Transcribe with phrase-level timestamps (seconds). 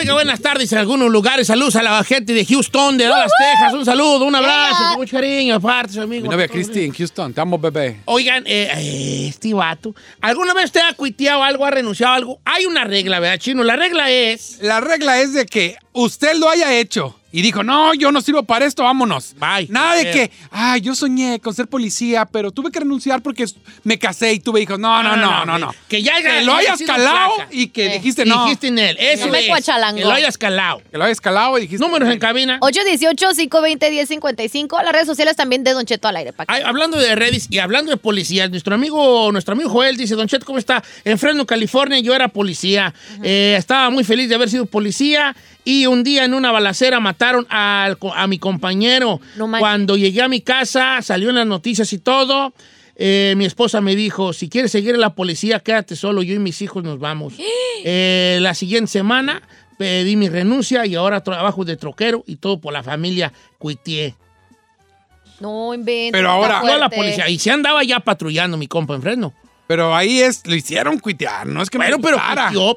[0.00, 1.46] Oiga, buenas tardes en algunos lugares.
[1.46, 3.74] Saludos a la gente de Houston, de Dallas, Texas.
[3.74, 6.22] Un saludo, un abrazo, con mucho cariño, aparte, su amigo.
[6.22, 7.34] Mi novia Cristi en Houston.
[7.34, 8.00] Te amo, bebé.
[8.06, 12.40] Oigan, eh, eh, este vato, ¿alguna vez usted ha cuiteado algo, ha renunciado a algo?
[12.46, 13.62] Hay una regla, ¿verdad, Chino?
[13.62, 14.60] La regla es...
[14.62, 18.42] La regla es de que usted lo haya hecho y dijo, no, yo no sirvo
[18.42, 19.34] para esto, vámonos.
[19.38, 19.68] Bye.
[19.68, 23.44] Nada de que, ay, yo soñé con ser policía, pero tuve que renunciar porque
[23.84, 24.78] me casé y tuve hijos.
[24.78, 25.74] No, no, no, no, no.
[25.88, 27.92] Que ya haya- Que lo haya hayas calado y que Eh.
[27.94, 28.44] dijiste no.
[28.44, 28.96] Dijiste en él.
[28.98, 29.40] Eso No me.
[29.42, 29.48] Que
[30.04, 30.82] lo hayas calado.
[30.90, 31.84] Que lo hayas calado y dijiste.
[31.84, 32.58] Números en cabina.
[32.60, 34.82] 818-520-1055.
[34.82, 36.32] Las redes sociales también de Don Cheto al aire.
[36.64, 40.44] hablando de redes y hablando de policías, nuestro amigo, nuestro amigo Joel dice, Don Chet,
[40.44, 40.82] ¿cómo está?
[41.04, 42.92] En Fresno, California, yo era policía.
[43.22, 47.46] Eh, estaba muy feliz de haber sido policía y un día en una balacera mataron
[47.50, 49.20] a mi compañero.
[49.36, 49.50] No.
[49.58, 52.52] Cuando llegué a mi casa, salió en las noticias y todo.
[53.02, 56.38] eh, mi esposa me dijo, si quieres seguir en la policía, quédate solo, yo y
[56.38, 57.34] mis hijos nos vamos.
[57.82, 59.40] Eh, la siguiente semana
[59.78, 64.14] pedí mi renuncia y ahora trabajo de troquero y todo por la familia Cuitié.
[65.40, 66.12] No inventes.
[66.12, 67.26] Pero ahora- No, la policía.
[67.30, 69.32] Y se andaba ya patrullando mi compa en Fresno.
[69.70, 72.16] Pero ahí es, lo hicieron cuitear, no es que Bueno, me pero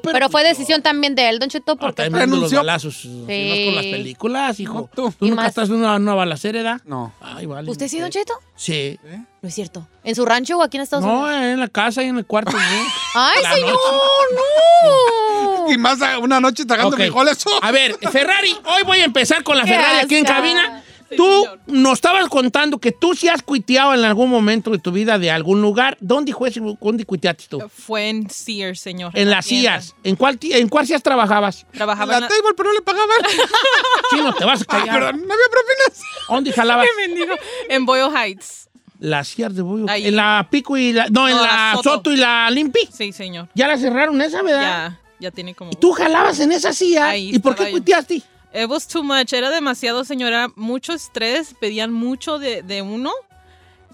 [0.12, 2.58] Pero fue decisión también de él, Don Cheto, Ah, porque también viendo los renunció.
[2.58, 2.94] balazos.
[3.02, 3.64] Sí.
[3.66, 4.74] con las películas, hijo.
[4.74, 5.12] No, tú.
[5.18, 5.48] ¿Tú nunca más?
[5.48, 6.80] estás en una, una balacera, edad?
[6.84, 7.12] No.
[7.20, 7.68] Ay, vale.
[7.68, 8.34] ¿Usted sí, Don Cheto?
[8.54, 9.00] Sí.
[9.42, 9.88] No es cierto.
[10.04, 11.34] ¿En su rancho o aquí en Estados No, Unidos?
[11.42, 12.52] en la casa y en el cuarto.
[12.52, 12.58] ¿no?
[13.16, 13.72] ¡Ay, la señor!
[13.72, 15.68] ¡No!
[15.70, 17.02] Y más una noche tragando Ok.
[17.02, 17.38] frijoles.
[17.62, 20.82] A ver, Ferrari, hoy voy a empezar con la Ferrari aquí en asca.
[21.16, 25.18] Tú nos estabas contando que tú sí has cuiteado en algún momento de tu vida
[25.18, 25.96] de algún lugar.
[26.00, 26.48] ¿Dónde fue?
[26.48, 27.60] ese- ¿Dónde cuiteaste tú?
[27.68, 29.12] Fue en Sears, señor.
[29.14, 29.46] En las.
[29.46, 29.94] CIAS.
[30.02, 31.66] ¿En cuál, ¿En cuál CIAS trabajabas?
[31.72, 32.28] Trabajaba la en la...
[32.28, 33.16] table, pero no le pagaban.
[34.10, 34.94] Chino, te vas a callar.
[34.94, 36.02] perdón, no había propinas.
[36.28, 36.86] ¿Dónde jalabas?
[37.68, 38.68] En Boyle Heights.
[39.00, 39.86] La CIAS de Boyo.
[39.88, 40.06] Ahí.
[40.06, 41.08] En la Pico y la...
[41.10, 41.90] No, en No, la, la Soto.
[41.96, 42.12] Soto.
[42.12, 42.88] y la Limpi.
[42.92, 43.48] Sí, señor.
[43.54, 44.62] Ya la cerraron esa, ¿verdad?
[44.62, 45.72] Ya, ya tiene como...
[45.72, 47.08] ¿Y tú jalabas en esa CIA?
[47.08, 48.22] Ahí ¿Y por qué cuiteaste?
[48.54, 49.32] It was too much.
[49.32, 50.48] Era demasiado, señora.
[50.56, 51.54] Mucho estrés.
[51.58, 53.10] Pedían mucho de, de uno.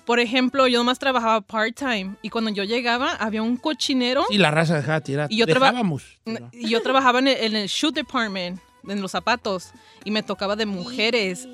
[0.05, 2.17] Por ejemplo, yo nomás trabajaba part-time.
[2.23, 4.25] Y cuando yo llegaba, había un cochinero.
[4.31, 5.29] Y la raza dejaba tirar.
[5.31, 6.19] Y yo Dejábamos.
[6.25, 9.71] pero- Y yo trabajaba en el, en el shoe department, en los zapatos.
[10.05, 11.47] Y me tocaba de mujeres.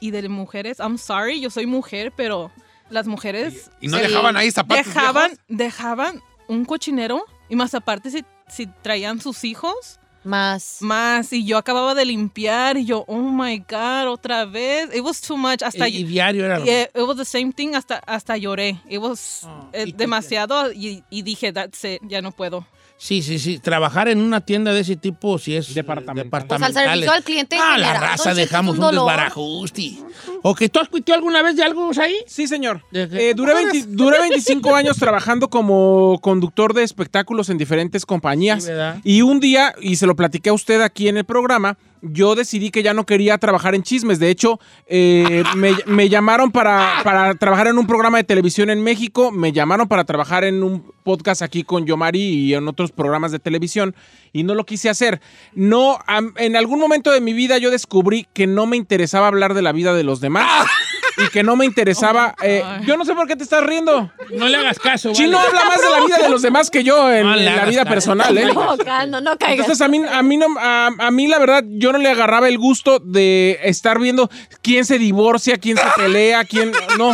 [0.00, 2.50] Y de mujeres, I'm sorry, yo soy mujer, pero
[2.90, 3.70] las mujeres...
[3.80, 5.44] Y no se- dejaban ahí zapatos Dejaban, viejos.
[5.48, 7.24] dejaban un cochinero.
[7.48, 10.78] Y más aparte, si, si traían sus hijos, Más.
[10.80, 11.32] más.
[11.32, 12.76] Y yo acababa de limpiar.
[12.76, 14.88] Y yo, oh my God, otra vez.
[14.94, 15.62] It was too much.
[15.62, 15.86] Hasta...
[15.88, 16.58] Y, y diario era...
[16.58, 18.80] lo- Yeah, it was the same thing, hasta, hasta lloré.
[18.88, 22.66] It was Ah, eh, y demasiado y, y dije, that's it, ya no puedo.
[23.04, 23.58] Sí, sí, sí.
[23.58, 26.30] Trabajar en una tienda de ese tipo, si es Departamental.
[26.30, 26.84] Pues al departamental.
[26.84, 29.98] servicio al cliente en Ah, la raza dejamos un, un desbarajuste.
[30.40, 32.14] ¿O que tú has cuiteado alguna vez de algo ahí?
[32.26, 32.82] Sí, señor.
[32.92, 38.62] Eh, duré, 20 duré 25 años trabajando como conductor de espectáculos en diferentes compañías.
[38.64, 38.98] Sí, ¿verdad?
[39.04, 42.70] y un día, y se lo platiqué a usted aquí en el programa, yo decidí
[42.70, 44.18] que ya no quería trabajar en chismes.
[44.18, 45.42] De hecho, eh,
[45.86, 50.04] me, llamaron para, para trabajar en un programa de televisión en México, me llamaron para
[50.04, 53.94] trabajar en un podcast aquí con Yomari y en otros programas de televisión,
[54.34, 55.22] y no lo quise hacer.
[55.54, 59.54] No, am- en algún momento de mi vida yo descubrí que no me interesaba hablar
[59.54, 60.66] de la vida de los demás.
[61.16, 62.34] Y que no me interesaba.
[62.42, 64.10] eh, yo no sé por qué te estás riendo.
[64.32, 65.12] No le hagas caso.
[65.12, 65.48] Chino vale.
[65.48, 67.66] habla más de la vida de los demás que yo en, No le en la
[67.66, 67.94] vida caso.
[67.94, 68.46] personal, ¿eh?
[68.52, 69.60] No, no, no caigas.
[69.60, 72.48] Entonces a mí, a mí no, a, a mí la verdad, yo no le agarraba
[72.48, 74.28] el gusto de estar viendo
[74.60, 76.72] quién se divorcia, quién se pelea, quién.
[76.98, 77.12] No,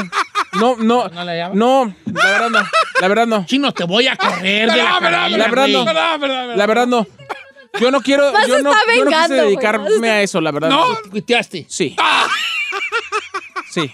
[0.52, 1.54] no, no, ¿No le llama?
[1.54, 2.60] no, la verdad no,
[3.00, 5.68] la verdad no, Chino, te voy a correr de la Verdad, verdad, cabina, la verdad
[5.68, 6.56] no, Verdad, verdad, verdad.
[6.56, 7.06] la verdad no.
[7.78, 10.50] Yo no quiero, Vas yo no, yo no quise vengando, güey, dedicarme a eso, la
[10.50, 10.70] verdad.
[10.70, 10.86] No.
[11.08, 11.66] Cuiteaste.
[11.68, 11.94] Sí.
[13.70, 13.92] Sí.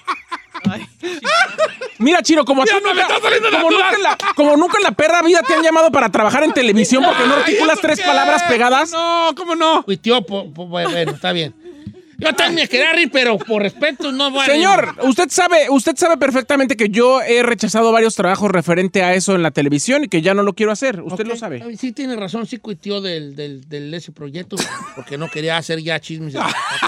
[1.99, 3.93] Mira, Chino, como a ti Ya no me nunca, está saliendo como, natural.
[3.93, 6.53] nunca en la, como nunca en la perra vida te han llamado para trabajar en
[6.53, 8.07] televisión porque no Ay, articulas ¿eso tres qué?
[8.07, 8.93] palabras pegadas.
[8.93, 9.83] No, ¿cómo no?
[9.83, 11.55] Cuiteó, po- po- bueno, está bien.
[12.19, 15.97] Yo también me quería reír, pero por respeto no voy a Señor, usted sabe, usted
[15.97, 20.09] sabe perfectamente que yo he rechazado varios trabajos referente a eso en la televisión y
[20.09, 21.03] que ya no lo quiero hacer.
[21.03, 21.77] Usted lo sabe.
[21.77, 24.57] Sí, tiene razón, sí cuitió del, del, del ese proyecto,
[24.95, 26.35] porque no quería hacer ya chismes.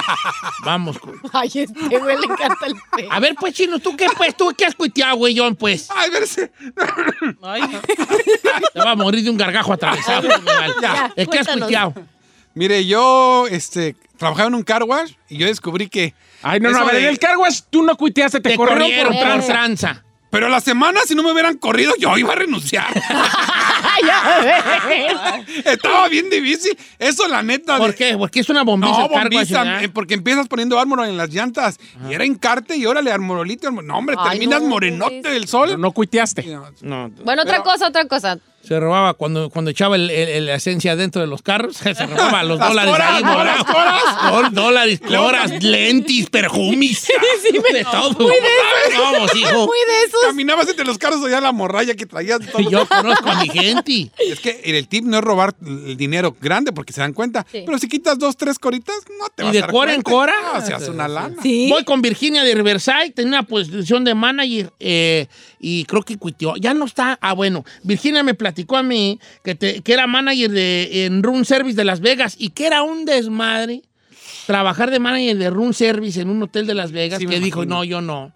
[0.65, 0.99] Vamos.
[0.99, 3.09] con- Ay, este güey le encanta el pe.
[3.11, 4.37] A ver, pues, Chino, ¿tú qué, pues?
[4.37, 5.89] ¿Tú qué has cuiteado, güey, John, pues?
[5.95, 6.51] Ay, verse.
[7.43, 7.63] Ay,
[8.75, 10.29] Te va a morir de un gargajo atravesado.
[10.83, 11.95] Ya, ¿De qué has cuiteado?
[12.59, 16.13] Mire, yo este, trabajaba en un car wash y yo descubrí que.
[16.43, 18.51] Ay, no, no, eso a ver, de- en el car wash tú no cuiteaste, te,
[18.51, 19.53] Te corrieron, corrieron, por tran, tranza.
[19.87, 20.05] tranza.
[20.31, 22.87] Pero a la semana, si no me hubieran corrido, yo iba a renunciar.
[23.83, 24.41] Ay, ya
[24.89, 25.65] ves.
[25.65, 26.77] Estaba bien difícil.
[26.99, 27.75] Eso, la neta.
[27.75, 28.17] de- ¿Por qué?
[28.17, 28.99] Porque es una bombiza.
[29.01, 31.79] No, bombiza, eh, porque empiezas poniendo ármor en las llantas.
[32.09, 33.69] Y era encarte y órale, armorolito.
[33.69, 35.67] armor- No, hombre, Ay, terminas no, morenote del sol.
[35.69, 36.45] Pero no cuiteaste.
[36.83, 38.39] No, Bueno, otra cosa, otra cosa.
[38.61, 41.95] Se robaba cuando, cuando echaba el- el- el- la esencia dentro de los carros, se
[41.95, 43.37] robaba los Las dólares coras, ahí, ¿no?
[43.39, 43.55] ¿verdad?
[43.57, 44.03] Las coras.
[44.33, 47.07] Dol- Dólares, coras, lentis, perfumes.
[47.73, 48.13] de todo.
[48.13, 48.33] Muy
[48.99, 49.67] Vamos, hijo.
[49.67, 50.21] Muy de esos.
[50.27, 52.41] Caminabas entre los carros oía la morralla que traías.
[52.41, 52.69] todo.
[52.69, 53.68] Yo conozco a mi gente.
[54.19, 57.47] Es que el tip no es robar el dinero grande porque se dan cuenta.
[57.51, 57.63] Sí.
[57.65, 60.03] Pero si quitas dos, tres coritas, no te ¿Y vas de a dar cora en
[60.03, 60.35] cora?
[60.55, 61.37] No, se hace una lana.
[61.43, 61.69] Sí.
[61.71, 65.27] Voy con Virginia de Riverside, tenía una posición de manager eh,
[65.61, 66.55] y creo que cuitió.
[66.57, 67.19] Ya no está.
[67.21, 71.45] Ah, bueno, Virginia me platicó a mí que, te- que era manager de, en Room
[71.45, 73.83] Service de Las Vegas y que era un desmadre
[74.47, 77.41] trabajar de manager de Room Service en un hotel de Las Vegas Sí, me que
[77.41, 78.33] dijo, no, yo no.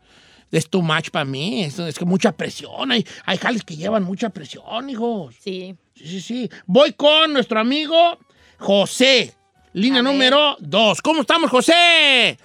[0.52, 4.04] Es too much para mí, es, es que mucha presión, hay, hay jales que llevan
[4.04, 5.34] mucha presión, hijos.
[5.40, 5.74] Sí.
[5.94, 6.50] Sí, sí, sí.
[6.66, 8.18] Voy con nuestro amigo
[8.58, 9.32] José,
[9.72, 10.12] línea A ver.
[10.12, 11.00] número dos.
[11.02, 12.36] ¿Cómo estamos, José?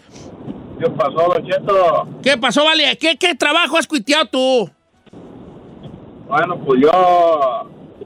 [0.80, 2.08] ¿Qué pasó, Don Cheto?
[2.24, 2.98] ¿Qué pasó, Vale?
[2.98, 4.70] ¿Qué, qué trabajo has cuiteado tú?
[6.28, 6.90] Bueno, pues yo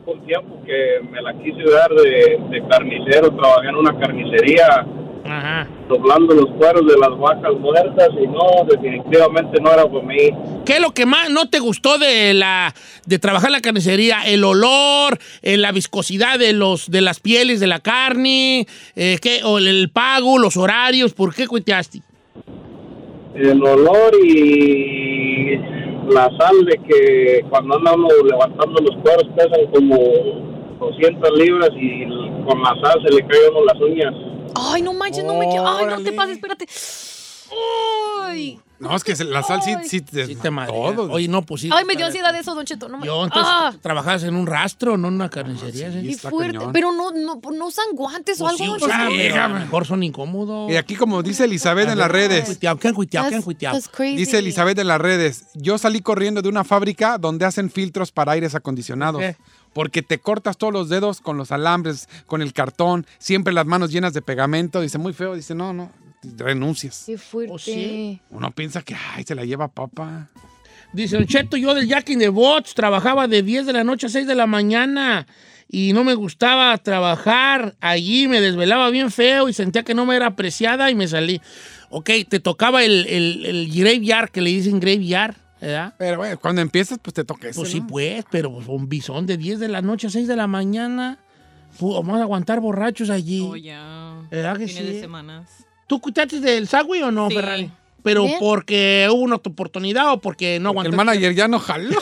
[0.04, 4.86] hubo un tiempo que me la quise dar de, de carnicero, trabajé en una carnicería
[5.24, 5.68] Ajá.
[5.88, 10.30] doblando los cueros de las vacas muertas y no, definitivamente no era para mí.
[10.66, 12.74] ¿Qué es lo que más no te gustó de la
[13.06, 14.22] de trabajar la carnicería?
[14.26, 15.20] ¿El olor?
[15.44, 18.66] eh, ¿La viscosidad de los de las pieles de la carne?
[18.96, 19.42] eh, ¿qué?
[19.44, 20.40] ¿O el, el pago?
[20.40, 21.14] ¿Los horarios?
[21.14, 22.00] ¿Por qué cuiteaste?
[23.36, 25.56] El olor y
[26.10, 29.98] la sal de que cuando anda uno levantando los cueros pesan como
[30.80, 32.06] 200 libras y
[32.46, 34.14] con la sal se le caen las uñas.
[34.56, 35.68] Ay, no manches, no me quiero.
[35.68, 36.68] Ay, no te pases, espérate.
[38.24, 38.60] Ay.
[38.80, 41.12] No, es que la sal sí, sí, te- Sí te todo.
[41.12, 41.70] Oye, no, pues sí.
[41.72, 42.90] Ay, me dio ansiedad eso, Don Cheto.
[42.90, 43.06] No me...
[43.06, 45.92] Yo, entonces, Ah, trabajabas en un rastro, no en una carnicería.
[45.92, 46.02] ¿sí?
[46.02, 46.58] qué está fuerte.
[46.58, 46.72] cañón.
[46.74, 48.76] Pero no, no, no usan guantes o Pues sí, algo.
[48.78, 49.22] o sea, Don Cheto.
[49.34, 50.72] pero a lo mejor son incómodos.
[50.72, 53.30] Y aquí, como dice Elizabeth en las redes, Cuiteado, ¿Qué han cuiteado?
[53.30, 53.76] ¿Qué han That's- cuiteado?
[53.78, 54.16] that's crazy.
[54.16, 58.32] dice Elizabeth en las redes, yo salí corriendo de una fábrica donde hacen filtros para
[58.32, 59.22] aires acondicionados.
[59.22, 59.36] ¿Qué?
[59.74, 63.92] Porque te cortas todos los dedos con los alambres, con el cartón, siempre las manos
[63.92, 64.82] llenas de pegamento.
[64.82, 65.36] Dice, muy feo.
[65.36, 65.92] Dice, no, no,
[66.38, 67.04] renuncias.
[67.06, 67.54] Qué fuerte.
[67.54, 68.20] ¿Oh, sí?
[68.30, 70.30] Uno piensa que, ay, se la lleva papa.
[70.94, 74.08] Dice, Don Cheto, yo del Jack in the Box trabajaba de 10 de la noche
[74.08, 75.26] a 6 de la mañana
[75.70, 80.18] y no me gustaba trabajar allí, me desvelaba bien feo y sentía que no me
[80.18, 81.42] era apreciada y me salí.
[81.90, 85.94] Ok, te tocaba el, el, el graveyard, que le dicen graveyard, ¿verdad?
[85.98, 87.88] Pero bueno, cuando empiezas, pues te toca eso, Pues sí, ¿no?
[87.88, 91.20] pues, pero pues, un bisón de 10 de la noche a 6 de la mañana.
[91.80, 93.48] Vamos a aguantar borrachos allí.
[93.50, 94.16] Oh, ya.
[94.30, 94.82] ¿Verdad que sí?
[94.84, 95.50] de semanas.
[95.88, 97.36] ¿Tú cuitaste del Sagui o no, Sí.
[97.36, 97.72] Ferrari?
[98.04, 98.38] ¿Pero Bien.
[98.40, 100.98] porque hubo una oportunidad o porque no El aguantaste?
[100.98, 101.98] manager ya no jaló.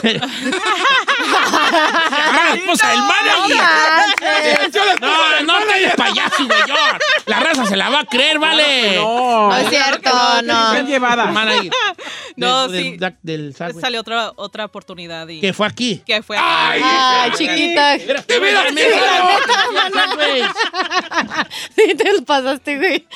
[1.22, 3.56] ¡Ah, esposa del manager!
[5.00, 5.08] No,
[6.10, 6.60] payaso, güey.
[7.26, 8.96] La raza se la va a creer, vale.
[8.96, 9.48] No.
[9.50, 10.10] No es cierto,
[10.44, 10.72] no.
[10.72, 11.26] Bien llevada.
[12.36, 13.06] No, Del- sí.
[13.22, 13.54] Del.
[13.54, 16.02] Salió otra, otra oportunidad y Que fue aquí.
[16.06, 17.96] que fue Ay, chiquita.
[17.98, 20.54] Mira, mira, mira,
[21.76, 23.06] Sí, te lo pasaste, güey.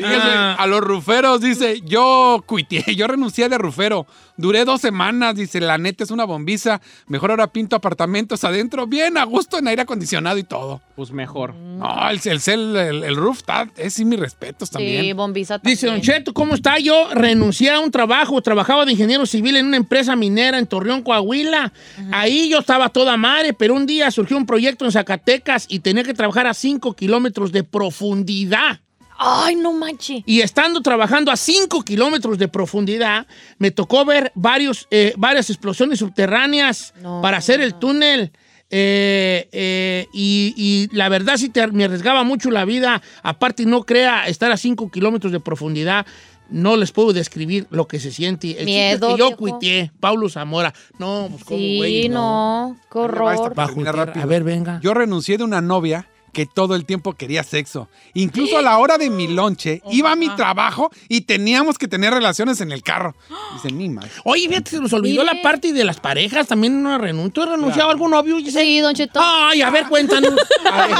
[0.00, 0.56] Fíjese, Ah.
[0.58, 4.06] a los ruferos, dice, yo cuité, yo renuncié de rufero.
[4.42, 6.80] Duré dos semanas, dice, la neta es una bombiza.
[7.06, 10.82] Mejor ahora pinto apartamentos adentro, bien a gusto en aire acondicionado y todo.
[10.96, 11.54] Pues mejor.
[11.54, 15.02] No, el, el, el, el- el roof está, es sí mis respetos también.
[15.02, 15.74] Sí, bombiza también.
[15.76, 16.78] Dice Don Cheto, ¿cómo está?
[16.78, 21.02] Yo renuncié a un trabajo, trabajaba de ingeniero civil en una empresa minera en Torreón,
[21.02, 21.72] Coahuila.
[22.10, 26.02] Ahí yo estaba toda madre, pero un día surgió un proyecto en Zacatecas y tenía
[26.02, 28.80] que trabajar a 5 kilómetros de profundidad.
[29.24, 30.22] Ay, no manches.
[30.26, 33.26] Y estando trabajando a 5 kilómetros de profundidad,
[33.58, 37.20] me tocó ver varios, eh, varias explosiones subterráneas No.
[37.22, 38.32] para hacer el túnel.
[38.74, 43.02] Eh, eh, y, y la verdad sí te- me arriesgaba mucho la vida.
[43.22, 46.06] Aparte, no crea estar a 5 kilómetros de profundidad.
[46.48, 48.58] No les puedo describir lo que se siente.
[48.58, 50.72] El Miedo, que yo cuité, Paulo Zamora.
[50.98, 52.02] No, pues como güey.
[52.02, 52.76] Sí, no.
[52.90, 53.54] Qué horror.
[53.56, 54.80] A ver, venga.
[54.82, 57.88] Yo renuncié de una novia que todo el tiempo quería sexo.
[58.14, 62.12] Incluso a la hora de mi lonche, iba a mi trabajo y teníamos que tener
[62.12, 63.14] relaciones en el carro.
[63.54, 64.06] Dice, ni más.
[64.24, 65.36] Oye, fíjate, se nos olvidó Mire.
[65.36, 66.48] la parte de las parejas.
[66.48, 67.32] También una renuncia.
[67.32, 68.38] ¿Tú has renunciado a algún novio?
[68.38, 68.64] Giselle?
[68.64, 69.20] Sí, Don Cheto.
[69.22, 70.32] Ay, a ver, cuéntanos.
[70.70, 70.96] A ver.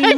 [0.00, 0.14] Me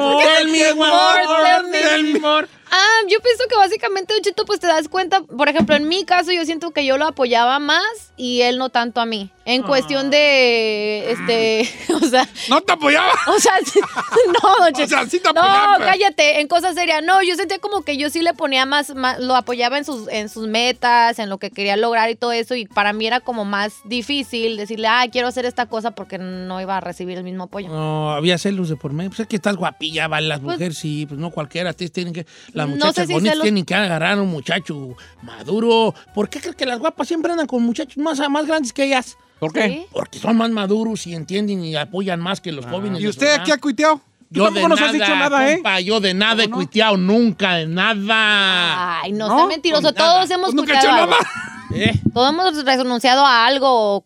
[2.20, 2.48] more.
[2.74, 6.04] Ah, yo pienso que básicamente, Don Cheto, pues te das cuenta, por ejemplo, en mi
[6.04, 9.30] caso yo siento que yo lo apoyaba más y él no tanto a mí.
[9.44, 13.10] En cuestión de, este, o sea, ¿No te apoyaba?
[13.26, 13.54] o sea,
[14.42, 14.88] no, Don Cheto.
[14.88, 17.02] sea, sí te no, apoyaba, pero- cállate, en cosas serias.
[17.02, 20.08] No, yo sentía como que yo sí le ponía más, más- lo apoyaba en sus,
[20.08, 22.54] en sus metas, en lo que quería lograr y todo eso.
[22.54, 26.60] Y para mí era como más difícil decirle, ah, quiero hacer esta cosa porque no
[26.60, 27.68] iba a recibir el mismo apoyo.
[27.68, 29.10] No, había celos de por medio.
[29.10, 30.28] Pues es que estás guapilla, vale.
[30.28, 31.72] Las Pues- mujeres sí, pues no cualquiera.
[31.72, 34.96] Tienen que, las No muchachas sé si bonitas celos- tienen que agarrar a un muchacho
[35.22, 35.94] maduro.
[36.14, 39.16] ¿Por qué crees que las guapas siempre andan con muchachos más, más grandes que ellas?
[39.42, 39.68] ¿Por qué?
[39.68, 39.86] ¿Sí?
[39.90, 43.00] Porque son más maduros y entienden y apoyan más que los jóvenes.
[43.00, 44.00] ¿Y de usted aquí ha cuiteado?
[44.30, 45.60] Yo tampoco de nos has dicho nada, ¿eh?
[45.84, 46.54] yo de nada he no?
[46.54, 49.00] cuiteado nunca, de nada.
[49.00, 49.38] Ay, no, ¿No?
[49.38, 49.82] sea mentiroso.
[49.82, 50.34] Pues Todos nada.
[50.36, 51.16] hemos Pues nunca he hecho cuiteado algo.
[51.20, 51.30] nada.
[51.74, 52.00] ¿Eh?
[52.14, 54.04] Todos hemos renunciado a algo o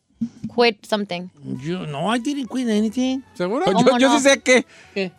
[0.56, 1.28] quit something.
[1.62, 3.20] Yo, no, I didn't quit anything.
[3.34, 3.66] ¿Seguro?
[3.66, 4.16] Yo, ¿Cómo yo no?
[4.16, 4.64] sí sé que
[4.94, 5.12] ¿Qué?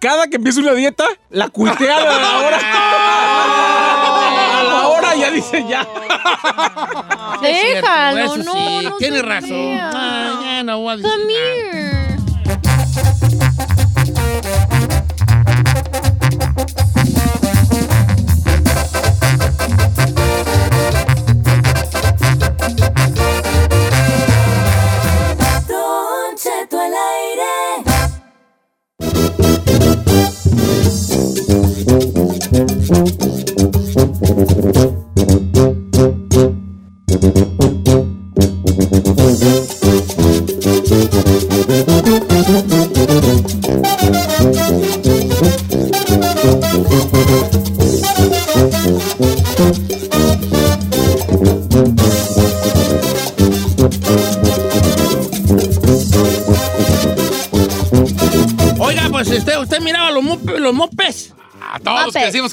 [0.00, 2.58] cada que empieza una dieta, la cuitea a la hora.
[5.68, 5.86] ya.
[7.40, 9.76] Déjalo, Eso no, sí, no Tiene se razón.
[9.76, 11.46] ya no voy a decir Come nada.
[11.54, 13.51] here.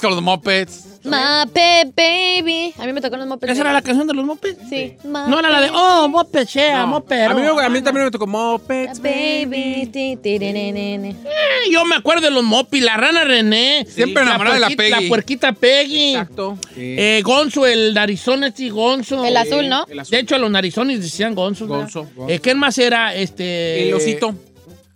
[0.00, 0.86] con los mopeds.
[1.02, 2.74] Muppet Baby.
[2.78, 4.56] A mí me tocó los Muppet ¿Esa era la canción de los mopes?
[4.68, 4.96] Sí.
[5.04, 7.22] No era la de, oh, moped, sea, moped.
[7.22, 7.82] A mí, oh.
[7.82, 9.00] también me tocó mopeds.
[9.00, 9.88] Baby.
[9.90, 11.08] ti, ti, ti, ni, ni, ni.
[11.10, 13.86] Eh, Yo me acuerdo de los mopis, la rana René.
[13.88, 14.90] Siempre enamorada de la Peggy.
[14.90, 16.10] La puerquita Peggy.
[16.10, 16.58] Exacto.
[16.76, 19.24] Eh, Gonzo, el narizón este Gonzo.
[19.24, 19.86] El azul, ¿no?
[19.88, 20.10] El azul.
[20.10, 21.34] De hecho, a los narizones decían.
[21.34, 22.06] Gonzo, Gonzo.
[22.28, 23.14] Eh, ¿Quién más era?
[23.14, 23.88] Este...
[23.88, 24.34] El osito.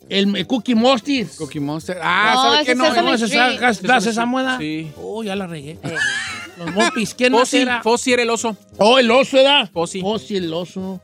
[0.08, 1.26] El, el Cookie Monster.
[1.38, 1.98] Cookie Monster.
[2.02, 2.72] Ah, No, ¿sabe ese qué?
[2.72, 4.58] es No, Sesame ¿Cómo no, sacas das esa mueda?
[4.58, 4.90] Sí.
[5.00, 5.78] Oh, ya la regué.
[6.58, 7.14] Los mopis.
[7.14, 7.82] ¿Quién Fossi, era?
[7.82, 8.56] Fossi era el oso.
[8.78, 9.70] Oh, el oso, ¿verdad?
[9.72, 10.00] Fossi.
[10.00, 11.00] Fossi, el oso.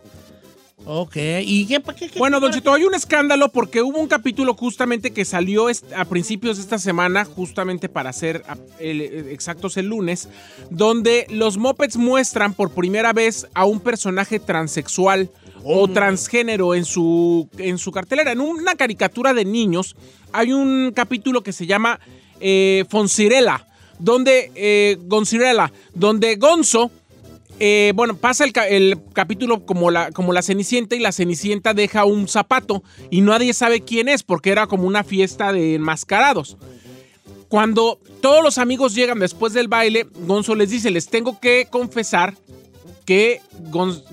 [0.86, 1.16] Ok.
[1.42, 1.82] ¿Y qué?
[1.98, 5.66] qué, qué Bueno, Don Cheto, hay un escándalo porque hubo un capítulo justamente que salió
[5.94, 8.42] a principios de esta semana, justamente para ser
[8.78, 10.28] el- eh, exactos el lunes,
[10.70, 15.28] donde los Muppets muestran por primera vez a un personaje transexual
[15.64, 18.32] o transgénero en su, en su cartelera.
[18.32, 19.96] En una caricatura de niños
[20.32, 22.00] hay un capítulo que se llama
[22.40, 23.66] eh, Fonsirela,
[23.98, 24.98] donde eh,
[25.94, 26.90] donde Gonzo
[27.62, 32.06] eh, bueno, pasa el, el capítulo como la, como la Cenicienta y la Cenicienta deja
[32.06, 36.56] un zapato y nadie sabe quién es porque era como una fiesta de enmascarados.
[37.48, 42.34] Cuando todos los amigos llegan después del baile, Gonzo les dice, les tengo que confesar
[43.04, 43.40] que,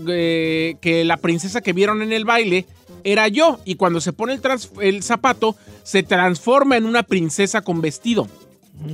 [0.08, 2.66] eh, que la princesa que vieron en el baile
[3.04, 4.42] era yo y cuando se pone el,
[4.82, 8.28] el zapato se transforma en una princesa con vestido,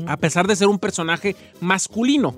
[0.08, 2.36] a pesar de ser un personaje masculino.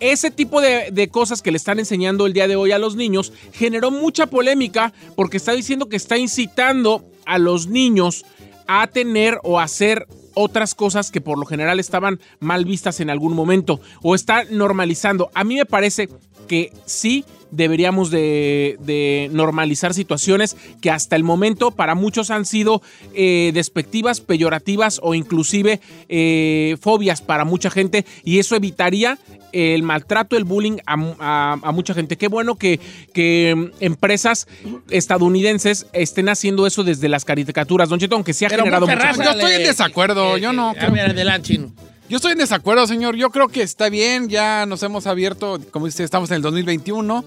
[0.00, 2.94] Ese tipo de, de cosas que le están enseñando el día de hoy a los
[2.94, 8.24] niños generó mucha polémica porque está diciendo que está incitando a los niños
[8.68, 13.34] a tener o hacer otras cosas que por lo general estaban mal vistas en algún
[13.34, 15.30] momento o está normalizando.
[15.34, 16.08] A mí me parece
[16.48, 22.82] que sí deberíamos de, de normalizar situaciones que hasta el momento para muchos han sido
[23.14, 29.16] eh, despectivas, peyorativas o inclusive eh, fobias para mucha gente y eso evitaría
[29.52, 32.18] el maltrato, el bullying a, a- a mucha gente.
[32.18, 32.80] Qué bueno que,
[33.14, 34.46] que mm, empresas
[34.90, 38.98] estadounidenses estén haciendo eso desde las caricaturas, Don Cheto, aunque sí ha Pero generado mucha
[38.98, 40.90] raza Yo estoy en desacuerdo, eh, yo no eh, creo.
[40.90, 41.72] A ver, adelante, chino.
[42.08, 43.16] Yo estoy en desacuerdo, señor.
[43.16, 47.24] Yo creo que está bien, ya nos hemos abierto, como dice, estamos en el 2021,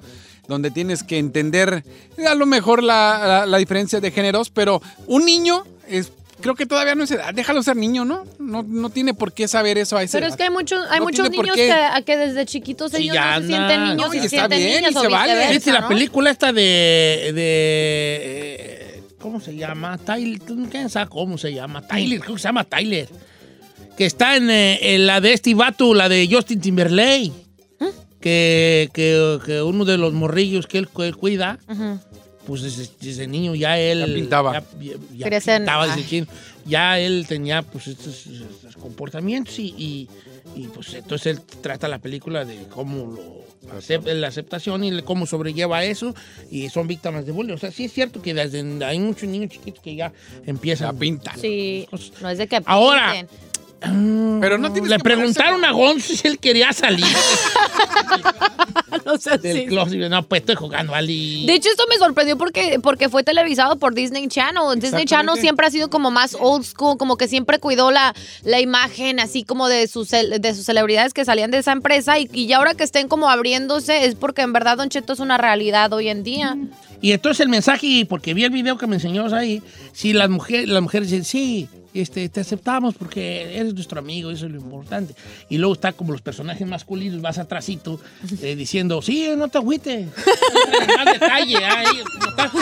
[0.48, 1.84] donde tienes que entender
[2.28, 6.12] a lo mejor la, la- la diferencia de géneros, pero un niño es,
[6.42, 7.32] creo que todavía no es edad.
[7.32, 8.24] Déjalo ser niño, ¿no?
[8.40, 10.34] No, no tiene por qué saber eso a esa Pero edad.
[10.34, 13.14] es que hay muchos, hay No muchos niños que, a que desde chiquitos Sí, ellos
[13.14, 15.50] ya no se sienten niños No, y se está sienten bien, niñas y se vale.
[15.52, 17.32] ¿Viste la película esta de.
[17.36, 20.00] de eh, ¿Cómo se llama?
[20.00, 20.40] Tyler.
[20.72, 21.86] ¿Quién sabe cómo se llama?
[21.88, 23.08] Tyler, creo que se llama Tyler.
[24.02, 27.32] Que está en, eh, en la de este vato, la de Justin Timberlake.
[27.80, 27.86] ¿Mm?
[28.20, 32.00] Que, que, que uno de los morrillos que él, que él cuida, Ujú.
[32.48, 34.00] pues desde, desde niño ya él.
[34.00, 34.54] Ya pintaba.
[34.54, 34.64] Ya,
[35.14, 36.08] ya- ya pintaba desde ay.
[36.08, 36.28] chino.
[36.66, 40.10] Ya él tenía pues estos, estos comportamientos y, y,
[40.56, 45.28] y, pues entonces él trata la película de cómo lo acep- la aceptación y cómo
[45.28, 46.16] sobrelleva eso
[46.50, 47.54] y son víctimas de bullying.
[47.54, 50.12] O sea, sí es cierto que desde hay muchos niños chiquitos que ya
[50.48, 51.36] empiezan La pinta.
[51.40, 51.88] Sí,
[52.20, 53.51] no es de que Ahora, pinten.
[53.82, 57.06] Pero no tienes Le que preguntaron a Gonzo si él quería salir.
[59.06, 60.10] No seas del closet.
[60.10, 61.46] No, pues estoy jugando, Ali.
[61.46, 64.80] De hecho, esto me sorprendió porque, porque fue televisado por Disney Channel.
[64.80, 68.60] Disney Channel siempre ha sido como más old school, como que siempre cuidó la, la
[68.60, 72.20] imagen, así como de sus, de sus celebridades que salían de esa empresa.
[72.20, 75.20] Y, y ya ahora que estén como abriéndose, es porque en verdad Don Cheto es
[75.20, 76.58] una realidad hoy en día.
[77.02, 80.68] Y entonces el mensaje, porque vi el video que me enseñó ahí, si las mujeres,
[80.68, 85.14] las mujeres dicen, sí, este, te aceptamos porque eres nuestro amigo, eso es lo importante.
[85.50, 88.00] Y luego está como los personajes masculinos, vas atrásito,
[88.42, 90.08] eh, diciendo, sí, no te agüites.
[90.98, 91.58] Más detalle.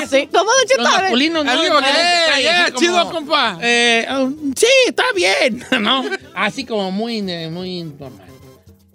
[0.10, 0.82] Sí, ¿Cómo, Don Cheto?
[0.82, 1.02] Los A ver.
[1.04, 3.58] masculinos no, Algo, no dan eh, como, chido, compa.
[3.62, 6.04] eh, ah, sí, está bien, ¿no?
[6.36, 8.28] Así como muy, eh, muy normal,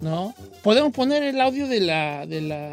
[0.01, 0.35] ¿no?
[0.63, 2.71] Podemos poner el audio de la, de la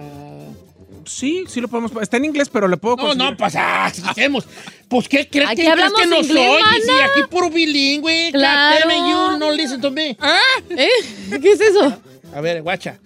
[1.07, 1.93] Sí, sí lo podemos.
[2.01, 3.31] Está en inglés, pero le puedo No, conseguir.
[3.31, 4.47] no, pues, ah, si hacemos.
[4.89, 6.97] Pues, ¿qué crees Aquí que, crees hablamos que no inglés, soy?
[6.97, 8.31] Y aquí puro bilingüe.
[8.33, 8.79] Claro.
[8.81, 10.11] Damn it, you no listen to me.
[10.11, 10.89] ¿Eh?
[11.43, 12.01] ¿Qué es eso?
[12.35, 12.99] A ver, guacha.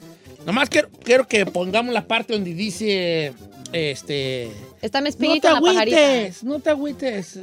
[0.45, 3.33] Nomás quiero, quiero que pongamos la parte donde dice,
[3.73, 4.51] este...
[4.81, 5.97] Está mi No espíritu te en la pajarita.
[5.97, 7.41] agüites, no te agüites.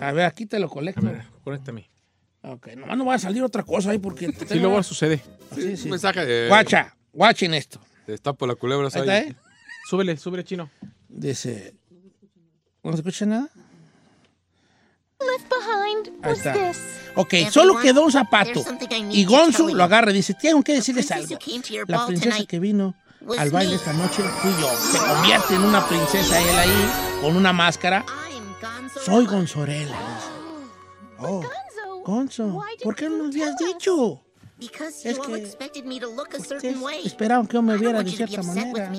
[0.00, 1.06] A ver, aquí te lo colecto.
[1.06, 1.90] A ver, conéctame.
[2.42, 4.28] Ok, nomás no va a salir otra cosa ahí porque...
[4.32, 5.20] te Sí, tengo- luego sucede.
[5.54, 5.84] Sí, sí.
[5.84, 6.48] Un mensaje de.
[6.48, 7.80] Guacha, guachen esto.
[8.08, 8.88] Te destapo la culebra.
[8.90, 9.36] Ahí está, ¿eh?
[9.86, 10.70] Súbele, súbele, chino.
[11.10, 11.74] Dice...
[12.82, 13.50] ¿No se escucha nada?
[15.20, 16.54] Left behind Ahí was está.
[16.54, 16.78] this.
[17.16, 18.64] Ok, solo quedó un zapato.
[19.10, 21.38] Y Gonzo lo agarra y dice, tengo que decirles algo.
[21.86, 22.94] La princesa que vino
[23.36, 24.70] al baile me." esta noche fui yo.
[24.90, 28.06] Se convierte en una princesa él ahí, con una máscara.
[29.04, 29.98] Soy Gonzorela.
[31.18, 31.44] Oh,
[32.06, 34.24] Gonzo, ¿por qué no nos habías dicho?
[34.58, 37.00] Because Es you all que expected me to look a Ustedes certain way.
[37.04, 38.82] esperaban que yo me I don't viera want de you to be cierta upset with
[38.82, 38.90] manera.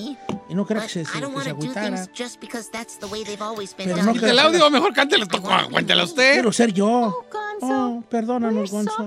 [0.48, 1.96] Y no creo que se, se, I don't que want se to do agüitara.
[1.96, 4.18] things just because that's the way they've always been Pero done.
[4.18, 5.50] no el audio, mejor cántelo, tocó.
[5.70, 6.32] Cuéntelo usted.
[6.32, 6.86] Quiero ser yo.
[6.88, 7.24] Oh.
[7.62, 9.06] Oh, perdónanos, Gonzo.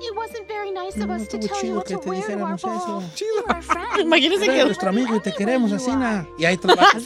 [0.00, 2.08] It wasn't very nice of No, us to tell you chido what que to te
[2.10, 2.86] wear to our dijéramos eso.
[2.86, 3.02] ball.
[3.16, 4.00] You're our friend.
[4.00, 4.64] Imagínense Eres que...
[4.64, 6.26] nuestro amigo y te queremos así, na.
[6.38, 7.04] Y ahí trabajas.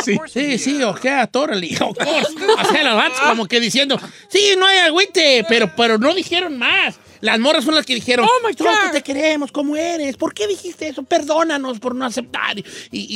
[0.00, 0.18] Así.
[0.32, 1.68] Sí, sí, o sea, tórale.
[1.80, 3.98] O sea, vatos como que diciendo,
[4.28, 6.96] sí, no hay agüite, pero, pero no dijeron más.
[7.20, 8.90] Las morras son las que dijeron, Oh, my God.
[8.90, 10.16] te queremos, ¿cómo eres?
[10.16, 11.04] ¿Por qué dijiste eso?
[11.04, 12.58] Perdónanos por no aceptar.
[12.58, 12.64] Y,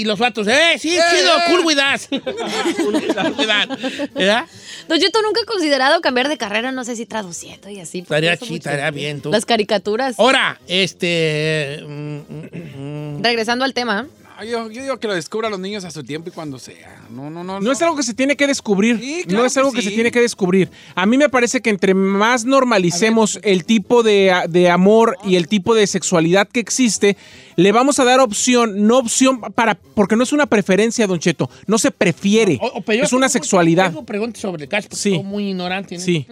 [0.00, 2.06] y los vatos, eh, sí, chido, cool with us.
[2.76, 4.14] cool with us.
[4.14, 4.46] ¿Verdad?
[4.86, 7.98] Don Cheto, nunca he considerado cambiar de carrera, no sé si traduciendo y así.
[7.98, 9.30] Estaría chido, estaría bien, tú.
[9.30, 10.18] Las caricaturas.
[10.18, 11.80] Ahora, este...
[11.86, 14.06] mm, mm, mm, Regresando al tema.
[14.38, 17.00] No, yo, yo digo que lo descubran los niños a su tiempo y cuando sea.
[17.08, 17.58] No, no, no.
[17.58, 18.98] No es algo que se tiene que descubrir.
[19.00, 20.70] Sí, claro no es algo que que, se tiene que descubrir.
[20.94, 25.48] A mí me parece que entre más normalicemos el tipo de, de amor y el
[25.48, 27.16] tipo de sexualidad que existe,
[27.56, 31.48] le vamos a dar opción, no opción para, porque no es una preferencia, Don Cheto.
[31.66, 32.58] No se prefiere.
[32.60, 33.86] o- o- pero yo es una tengo- sexualidad.
[33.86, 35.14] Tengo preguntas sobre el caso, porque Sí.
[35.14, 35.94] soy muy ignorante.
[35.94, 36.26] en Sí.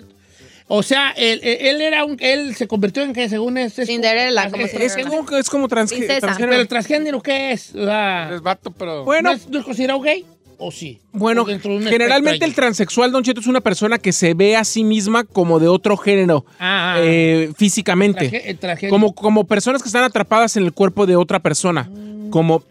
[0.77, 1.41] O sea, él,
[1.81, 4.85] era un, él se convirtió en que según es, es Cinderella, es- como es- se
[4.85, 6.21] Es como, es como trans- Princesa.
[6.21, 6.51] transgénero.
[6.51, 7.75] pero el transgénero qué es?
[7.75, 9.05] O sea, Es vato, pero.
[9.05, 10.25] Bueno, ¿no, es, no es considerado gay?
[10.59, 11.01] ¿O sí?
[11.13, 14.35] Bueno, ¿O dentro de un generalmente el transexual, Don Cheto, es una persona que se
[14.35, 18.57] ve a sí misma como de otro género Ah, ah, eh, físicamente.
[18.61, 18.89] Traje-.
[18.89, 21.91] Como, como personas que están atrapadas en el cuerpo de otra persona.
[22.31, 22.63] Como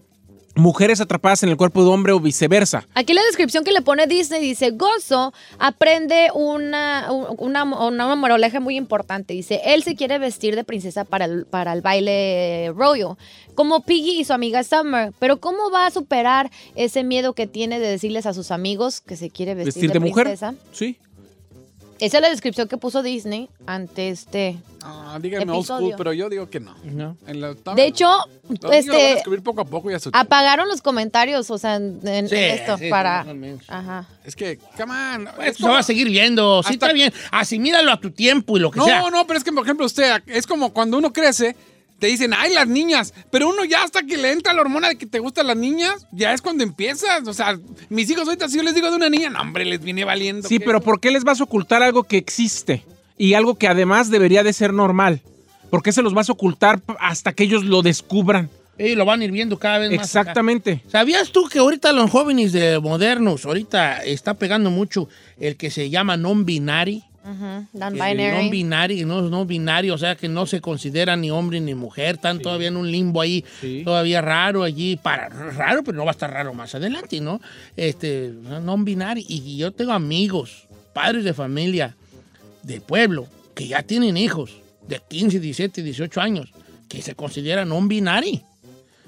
[0.56, 2.86] mujeres atrapadas en el cuerpo de hombre o viceversa.
[2.94, 8.78] Aquí la descripción que le pone Disney dice, Gozo aprende una, una, una moraleja muy
[8.78, 9.34] importante.
[9.34, 13.16] Dice, él se quiere vestir de princesa para el, para el baile royal,
[13.56, 15.12] como Piggy y su amiga Summer.
[15.20, 19.18] Pero ¿cómo va a superar ese miedo que tiene de decirles a sus amigos que
[19.18, 20.26] se quiere vestir, Vestir de mujer.
[20.26, 20.56] princesa?
[20.72, 20.98] Sí.
[22.06, 24.58] Esa es la descripción que puso Disney ante este...
[24.84, 26.76] Ah, díganme old school, pero yo digo que no.
[26.84, 27.16] No.
[27.26, 28.08] En la- De hecho,
[28.50, 30.82] los niños lo van a este, descubrir poco a poco y a su apagaron los
[30.82, 33.26] comentarios, o sea, en, en Sí, esto sí, para...
[33.70, 34.06] Ajá.
[34.26, 35.30] Es que, come on.
[35.38, 36.62] Pues, se va a seguir viendo.
[36.63, 37.13] Sí, Hasta- está bien.
[37.32, 39.10] Asimílalo a tu tiempo y lo que No, sea.
[39.10, 41.56] no, pero es que, por ejemplo, usted, es como cuando uno crece,
[42.04, 44.98] te dicen, ay, las niñas, pero uno ya hasta que le entra la hormona de
[44.98, 47.26] que te gustan las niñas, ya es cuando empiezas.
[47.26, 49.82] O sea, mis hijos ahorita, si yo les digo de una niña, no, hombre, les
[49.82, 50.46] viene valiendo.
[50.46, 50.66] Sí, ¿qué?
[50.66, 52.84] pero ¿por qué les vas a ocultar algo que existe?
[53.18, 55.22] Y algo que además debería de ser normal.
[55.70, 58.50] ¿Por qué se los vas a ocultar hasta que ellos lo descubran?
[58.78, 60.10] Y lo van a ir viendo cada vez más.
[60.10, 60.20] acá.
[60.20, 60.84] Exactamente.
[60.89, 65.08] ¿Sabías tú que ahorita los jóvenes de modernos, ahorita está pegando mucho
[65.39, 67.02] el que se llama non-binary?
[67.24, 68.36] Non-binary.
[68.36, 72.40] Non-binary, no, no binario, o sea que no se considera ni hombre ni mujer, están
[72.40, 73.46] todavía en un limbo ahí,
[73.84, 77.40] todavía raro allí, para raro, pero no va a estar raro más adelante, ¿no?
[77.78, 78.30] Este,
[78.62, 79.26] non-binary.
[79.28, 81.96] Y yo tengo amigos, padres de familia,
[82.64, 84.52] de pueblo, que ya tienen hijos
[84.88, 86.52] de 15, 17, 18 años,
[86.90, 88.44] que se consideran non-binary.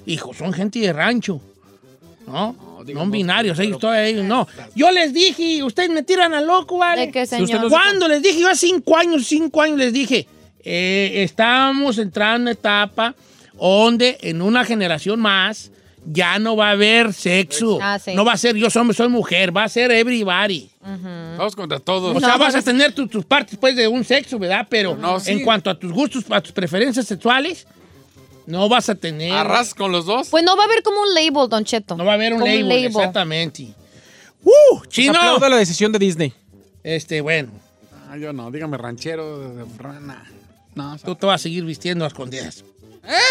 [0.06, 1.42] Hijos, son gente de rancho.
[2.28, 2.56] ¿No?
[2.94, 4.48] No, binarios, ellos todavía no.
[4.76, 7.08] Yo les dije, ustedes me tiran a loco, ¿vale?
[7.08, 7.70] ¿De qué, señor?
[7.70, 8.40] ¿Cuándo les dije?
[8.40, 10.28] Yo hace cinco años, cinco años les dije,
[10.64, 13.16] eh, estamos entrando en etapa
[13.54, 15.72] donde en una generación más
[16.08, 17.80] ya no va a haber sexo.
[17.82, 18.14] Ah, sí.
[18.14, 20.70] No va a ser yo soy, soy mujer, va a ser everybody.
[21.38, 22.16] Todos contra todos.
[22.16, 24.68] O sea, vas a tener tu- tus partes pues de un sexo, ¿verdad?
[24.70, 25.32] Pero No, sí.
[25.32, 27.66] en cuanto a tus gustos, a tus preferencias sexuales,
[28.48, 29.32] no vas a tener...
[29.34, 30.30] Arras con los dos.
[30.30, 31.96] Pues no va a haber como un label, Don Cheto.
[31.98, 33.74] No va a haber un label, exactamente.
[34.44, 34.52] ¡Uh!
[34.78, 35.18] Pues ¡Chino!
[35.18, 36.34] aplaudo la decisión de Disney.
[36.84, 37.52] Este, bueno,
[38.10, 40.24] Ah, yo no, dígame ranchero, de rana.
[40.76, 42.64] No, tú te vas a seguir vistiendo a escondidas.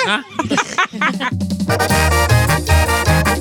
[0.07, 0.23] ¿Ah?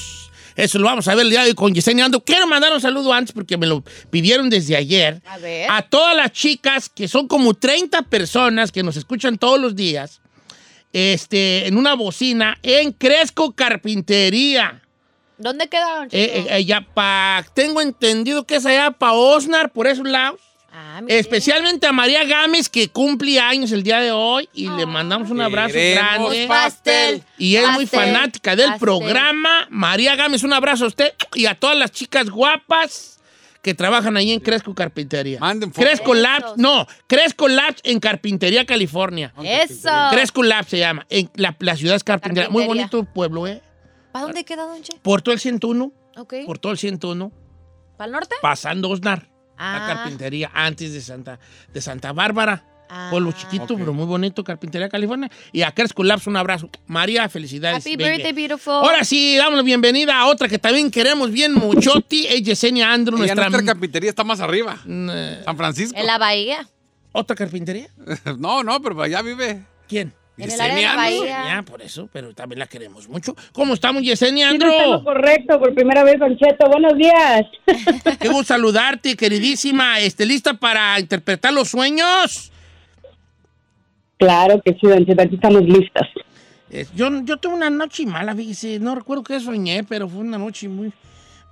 [0.61, 2.23] Eso lo vamos a ver el día de hoy con Yesenia Ando.
[2.23, 5.21] Quiero mandar un saludo antes porque me lo pidieron desde ayer.
[5.25, 5.67] A ver.
[5.69, 10.21] A todas las chicas, que son como 30 personas que nos escuchan todos los días,
[10.93, 14.81] este, en una bocina en Cresco Carpintería.
[15.37, 16.17] ¿Dónde queda, Don Cheto?
[16.37, 20.39] Eh, eh, allá pa- tengo entendido que es allá para Osnar, por esos lados.
[20.73, 21.01] Ah.
[21.07, 25.41] Especialmente a María Gámez, que cumple años el día de hoy, y le mandamos un
[25.41, 26.47] abrazo Queremos grande.
[26.47, 27.23] pastel.
[27.37, 28.79] Y es muy fanática del pastel.
[28.79, 29.67] programa.
[29.69, 33.19] María Gámez, un abrazo a usted y a todas las chicas guapas
[33.61, 35.39] que trabajan ahí en Cresco Carpintería.
[35.39, 35.71] Manden.
[35.71, 39.33] Cresco Labs, no, Cresco Labs en Carpintería, California.
[39.43, 39.89] Eso.
[40.11, 41.05] Cresco Labs se llama.
[41.09, 42.49] En la, la ciudad es Carpintería.
[42.49, 43.61] Muy bonito pueblo, ¿eh?
[44.11, 44.99] ¿Para dónde queda, Don Cheto?
[45.03, 46.33] Por todo el 101, Ok.
[46.45, 47.31] por todo el 101,
[47.97, 48.35] ¿Para el norte?
[48.41, 49.29] pasando Osnar.
[49.57, 49.87] La Ah.
[49.95, 51.39] carpintería antes de Santa,
[51.73, 52.65] de Santa Bárbara.
[52.93, 53.07] Ah.
[53.09, 53.79] Pueblo chiquito, Ok.
[53.79, 55.31] pero muy bonito, Carpintería, California.
[55.53, 56.69] Y a Cresco Labs un abrazo.
[56.87, 57.77] María, felicidades.
[57.85, 58.09] Happy baby.
[58.17, 58.73] birthday, beautiful.
[58.73, 62.27] Ahora sí, damos la bienvenida a otra que también queremos bien muchoti.
[62.27, 63.49] Es Yesenia Andrew, Ella nuestra...
[63.49, 64.77] nuestra carpintería está más arriba.
[64.83, 65.97] Mm, eh, San Francisco.
[65.97, 66.67] En la bahía.
[67.13, 67.87] ¿Otra carpintería?
[68.37, 69.63] No, no, pero allá vive.
[69.87, 70.13] ¿Quién?
[70.37, 70.95] Yesenia.
[71.25, 73.35] Ya, por eso, pero también la queremos mucho.
[73.51, 75.03] ¿Cómo estamos, Yesenia Sí, lo Andrew?
[75.03, 76.67] correcto, por primera vez, Don Cheto.
[76.69, 77.45] Buenos días.
[78.19, 79.99] Qué gusto saludarte, queridísima.
[79.99, 82.51] Este, ¿Lista para interpretar los sueños?
[84.17, 86.07] Claro que sí, Don Cheto, aquí estamos listas.
[86.69, 88.79] Eh, yo, yo tuve una noche mala, fíjese.
[88.79, 90.91] No recuerdo qué soñé, pero fue una noche muy,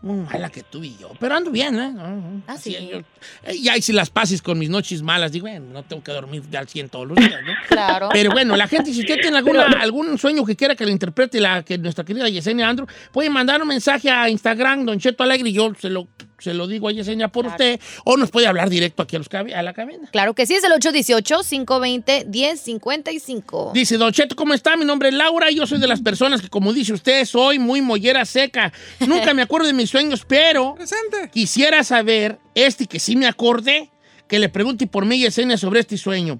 [0.02, 1.12] muy mala que tuve yo.
[1.20, 1.94] Pero ando bien, ¿eh?
[1.98, 2.90] Ah, Así, sí.
[2.92, 3.00] yo-
[3.44, 5.32] eh, ya hice las pases con mis noches malas.
[5.32, 7.52] Digo, bueno, no tengo que dormir de al 100 todos los días, ¿no?
[7.68, 8.10] Claro.
[8.14, 11.40] Pero bueno, la gente, si usted tiene alguna, algún sueño que quiera que le interprete
[11.42, 15.50] la, que nuestra querida Yesenia Andrew, puede mandar un mensaje a Instagram, Don Cheto Alegre,
[15.50, 16.08] y yo se lo,
[16.40, 19.28] se lo digo a Yesenia por usted, o nos puede hablar directo aquí a, los,
[19.34, 20.08] a la cabina.
[20.12, 23.72] Claro que sí, es el 818-520-1055.
[23.74, 24.76] Dice, Don Cheto, ¿cómo está?
[24.78, 27.60] Mi nombre es Laura y yo soy de las personas que, como dice usted, soy
[27.60, 28.72] muy mollera seca.
[29.00, 31.30] Nunca me acuerdo de mis sueños, pero Presente.
[31.32, 33.90] quisiera saber, este que sí me acordé,
[34.28, 36.40] que le pregunte por mí, Yesenia, sobre este sueño.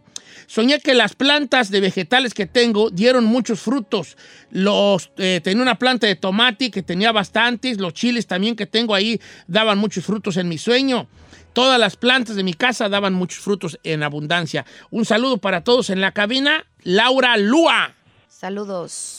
[0.50, 4.18] Soñé que las plantas de vegetales que tengo dieron muchos frutos.
[4.50, 7.80] Los, eh, tenía una planta de tomate que tenía bastantes.
[7.80, 11.08] Los chiles también que tengo ahí daban muchos frutos en mi sueño.
[11.54, 14.66] Todas las plantas de mi casa daban muchos frutos en abundancia.
[14.90, 16.66] Un saludo para todos en la cabina.
[16.82, 17.94] Laura Lua.
[18.28, 19.19] Saludos.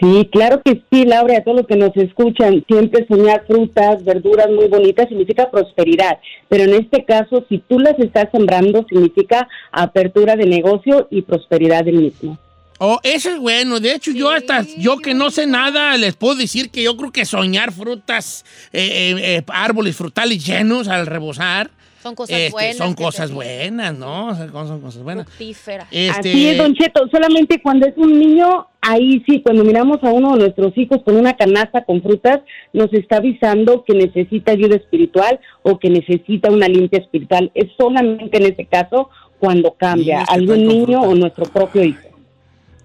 [0.00, 4.50] Sí, claro que sí, Laura, a todos los que nos escuchan, siempre soñar frutas, verduras
[4.50, 10.34] muy bonitas significa prosperidad, pero en este caso, si tú las estás sembrando, significa apertura
[10.36, 12.38] de negocio y prosperidad del mismo.
[12.84, 13.78] Oh, eso es bueno.
[13.78, 17.12] De hecho, yo hasta, yo que no sé nada, les puedo decir que yo creo
[17.12, 21.70] que soñar frutas, eh, eh, eh, árboles frutales llenos al rebosar,
[22.02, 22.76] Son cosas este, buenas.
[22.76, 24.28] son cosas te- buenas, ¿no?
[24.28, 25.26] O sea, son cosas buenas.
[25.38, 30.10] Este, Así es, Don Cheto, solamente cuando es un niño, ahí sí, cuando miramos a
[30.10, 32.40] uno de nuestros hijos con una canasta con frutas,
[32.72, 37.50] nos está avisando que necesita ayuda espiritual o que necesita una limpia espiritual.
[37.54, 41.08] Es solamente en ese caso cuando cambia algún niño fruta.
[41.08, 42.08] o nuestro propio hijo.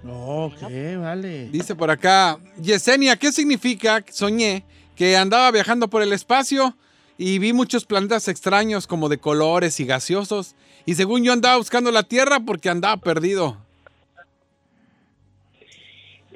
[0.09, 0.61] Ok,
[0.99, 1.49] vale.
[1.49, 4.03] Dice por acá, Yesenia, ¿qué significa?
[4.11, 4.63] Soñé
[4.95, 6.75] que andaba viajando por el espacio
[7.17, 10.55] y vi muchos planetas extraños como de colores y gaseosos.
[10.85, 13.57] Y según yo andaba buscando la Tierra porque andaba perdido.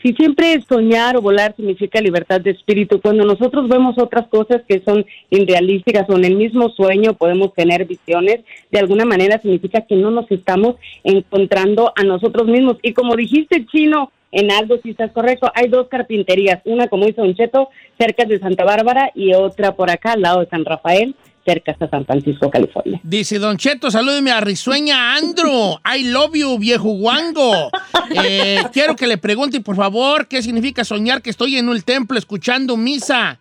[0.02, 4.82] Si siempre soñar o volar significa libertad de espíritu, cuando nosotros vemos otras cosas que
[4.82, 8.42] son irrealísticas o en el mismo sueño podemos tener visiones,
[8.72, 12.78] de alguna manera significa que no nos estamos encontrando a nosotros mismos.
[12.82, 15.52] Y como dijiste, Chino, en algo sí estás correcto.
[15.54, 19.90] Hay dos carpinterías, una como hizo Don Cheto, cerca de Santa Bárbara, y otra por
[19.92, 21.16] acá, al lado de San Rafael,
[21.46, 23.00] cerca de San Francisco, California.
[23.04, 25.82] Dice Don Cheto, salúdeme a Risueña Andro.
[25.86, 27.70] I love you, viejo guango.
[28.14, 32.18] Eh, quiero que le pregunte, por favor, qué significa soñar que estoy en el templo
[32.18, 33.40] escuchando misa.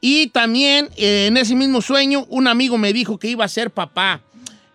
[0.00, 3.72] Y también, eh, en ese mismo sueño, un amigo me dijo que iba a ser
[3.72, 4.20] papá.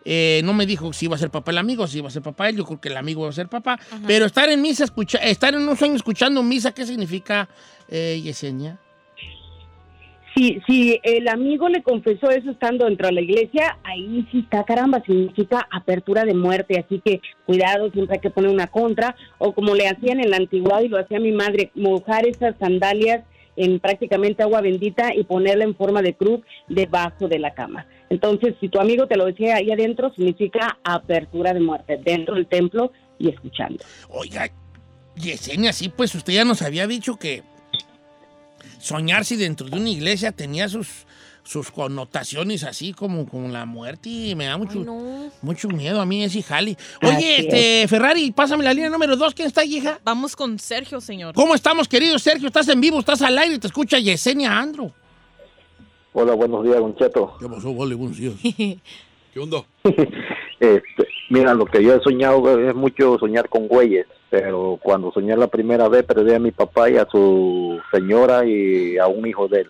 [0.09, 2.21] Eh, no me dijo si iba a ser papá el amigo, si iba a ser
[2.21, 2.55] papá él.
[2.55, 3.77] Yo creo que el amigo iba a ser papá.
[4.07, 7.49] Pero estar en misa, escucha, estar en un sueño escuchando misa, ¿qué significa,
[7.89, 8.77] eh, Yesenia?
[10.33, 14.63] Si, si el amigo le confesó eso estando dentro de la iglesia, ahí sí está,
[14.63, 19.53] caramba, significa apertura de muerte, así que cuidado, siempre hay que poner una contra, o
[19.53, 23.25] como le hacían en la antigüedad y lo hacía mi madre, mojar esas sandalias
[23.57, 27.87] en prácticamente agua bendita y ponerla en forma de cruz debajo de la cama.
[28.09, 32.47] Entonces, si tu amigo te lo decía ahí adentro, significa apertura de muerte, dentro del
[32.47, 33.83] templo y escuchando.
[34.09, 34.49] Oiga,
[35.15, 37.43] Yesenia, sí, pues usted ya nos había dicho que
[38.79, 41.05] soñar si dentro de una iglesia tenía sus,
[41.43, 44.85] sus connotaciones así como, como la muerte y me da mucho,
[45.41, 46.77] mucho miedo a mí ese jali.
[47.01, 49.33] Oye, Así este, Ferrari, pásame la línea número dos.
[49.33, 49.99] ¿Quién está, hija?
[50.03, 51.33] Vamos con Sergio, señor.
[51.33, 52.47] ¿Cómo estamos, querido Sergio?
[52.47, 54.93] Estás en vivo, estás al aire, te escucha Yesenia Andro.
[56.19, 57.35] Hola, buenos días, Don Cheto.
[57.39, 57.71] ¿Qué pasó?
[57.75, 58.33] Vale, buenos días.
[59.33, 59.59] ¿Qué onda?
[60.59, 65.37] Este, mira, lo que yo he soñado es mucho soñar con güeyes, pero cuando soñé
[65.37, 69.47] la primera vez perdí a mi papá y a su señora y a un hijo
[69.47, 69.69] de él.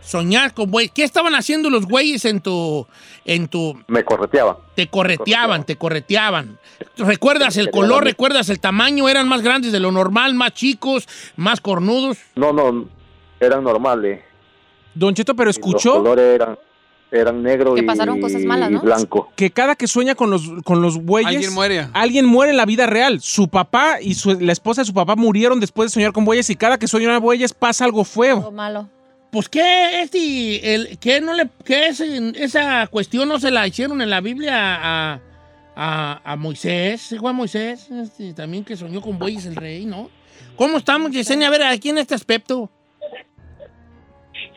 [0.00, 0.88] Soñar con güey.
[0.88, 2.84] ¿Qué estaban haciendo los güeyes en tu,
[3.24, 4.56] en tu, Me correteaban.
[4.74, 6.58] te correteaban, te correteaban?
[6.96, 8.02] ¿Recuerdas el color?
[8.02, 9.08] ¿Recuerdas el tamaño?
[9.08, 12.18] ¿Eran más grandes de lo normal, más chicos, más cornudos?
[12.34, 12.86] No, no,
[13.38, 14.33] eran normales.
[14.94, 16.58] Don Cheto, pero Los escuchó colores eran,
[17.10, 18.78] eran negro Que y, pasaron cosas malas, ¿no?
[18.78, 19.30] y blanco.
[19.36, 21.34] que cada que sueña con los, con los bueyes...
[21.34, 21.88] Alguien muere.
[21.92, 23.20] Alguien muere en la vida real.
[23.20, 26.48] Su papá y su- la esposa de su papá murieron después de soñar con bueyes
[26.50, 28.40] y cada que sueña con bueyes pasa algo feo.
[28.40, 28.88] Lo malo.
[29.30, 34.00] Pues qué, este, el, qué no le, qué ese- esa cuestión no se la hicieron
[34.00, 35.20] en la Biblia a,
[35.74, 39.86] a, a Moisés, ¿sí fue a Moisés, este, también que soñó con bueyes el rey,
[39.86, 40.08] ¿no?
[40.54, 41.48] ¿Cómo estamos, Yesenia?
[41.48, 42.70] A ver, aquí en este aspecto.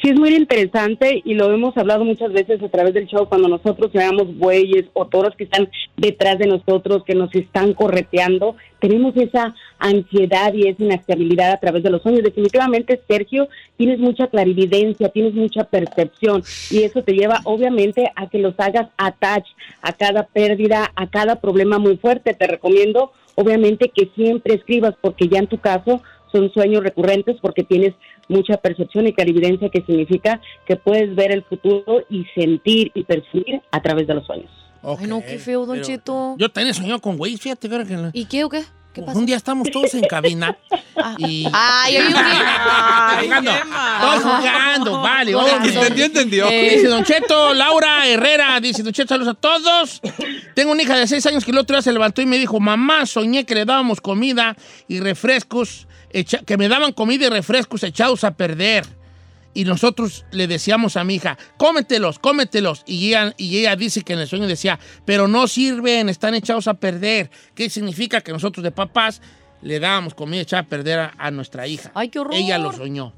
[0.02, 3.48] Sí, es muy interesante y lo hemos hablado muchas veces a través del show cuando
[3.48, 9.18] nosotros veamos bueyes o toros que están detrás de nosotros, que nos están correteando, tenemos
[9.18, 12.22] esa ansiedad y esa inestabilidad a través de los sueños.
[12.22, 18.38] Definitivamente, Sergio, tienes mucha clarividencia, tienes mucha percepción y eso te lleva obviamente a que
[18.38, 19.48] los hagas attach
[19.82, 22.36] a cada pérdida, a cada problema muy fuerte.
[22.36, 27.64] Te recomiendo obviamente que siempre escribas porque ya en tu caso son sueños recurrentes porque
[27.64, 27.94] tienes
[28.30, 33.62] mucha percepción y clarividencia que significa que puedes ver el futuro y sentir y percibir
[33.72, 34.52] a través de los sueños.
[34.84, 36.36] Ay, no, qué feo, Don Pero Cheto.
[36.38, 37.68] Yo también he soñado con güeyes, fíjate.
[37.70, 38.64] que- ¿Y qué o qué?
[38.94, 39.20] ¿Qué pasó?
[39.20, 40.58] un día estamos todos en cabina
[41.20, 41.46] y...
[41.54, 43.52] Ay, oye, Todos jugando,
[44.02, 45.36] todos jugando, vale.
[45.36, 45.68] vamos.
[45.68, 46.48] Entendió, entendió.
[46.50, 50.02] Eh, dice Don Cheto, Laura Herrera, dice Don Cheto, saludos a todos.
[50.56, 52.60] Tengo una hija de seis años que el otro día se levantó y me dijo,
[52.60, 54.56] mamá, soñé que le dábamos comida
[54.88, 58.86] y refrescos, echa- que me daban comida y refrescos echados a perder.
[59.54, 62.84] Y nosotros le decíamos a mi hija, cómetelos, cómetelos.
[62.86, 66.68] Y ella, y ella dice que en el sueño decía, pero no sirven, están echados
[66.68, 67.32] a perder.
[67.56, 69.20] ¿Qué significa que nosotros de papás
[69.64, 71.92] le dábamos comida echada a perder a, a nuestra hija?
[71.96, 72.36] Ay, qué horror.
[72.36, 73.14] Ella lo soñó.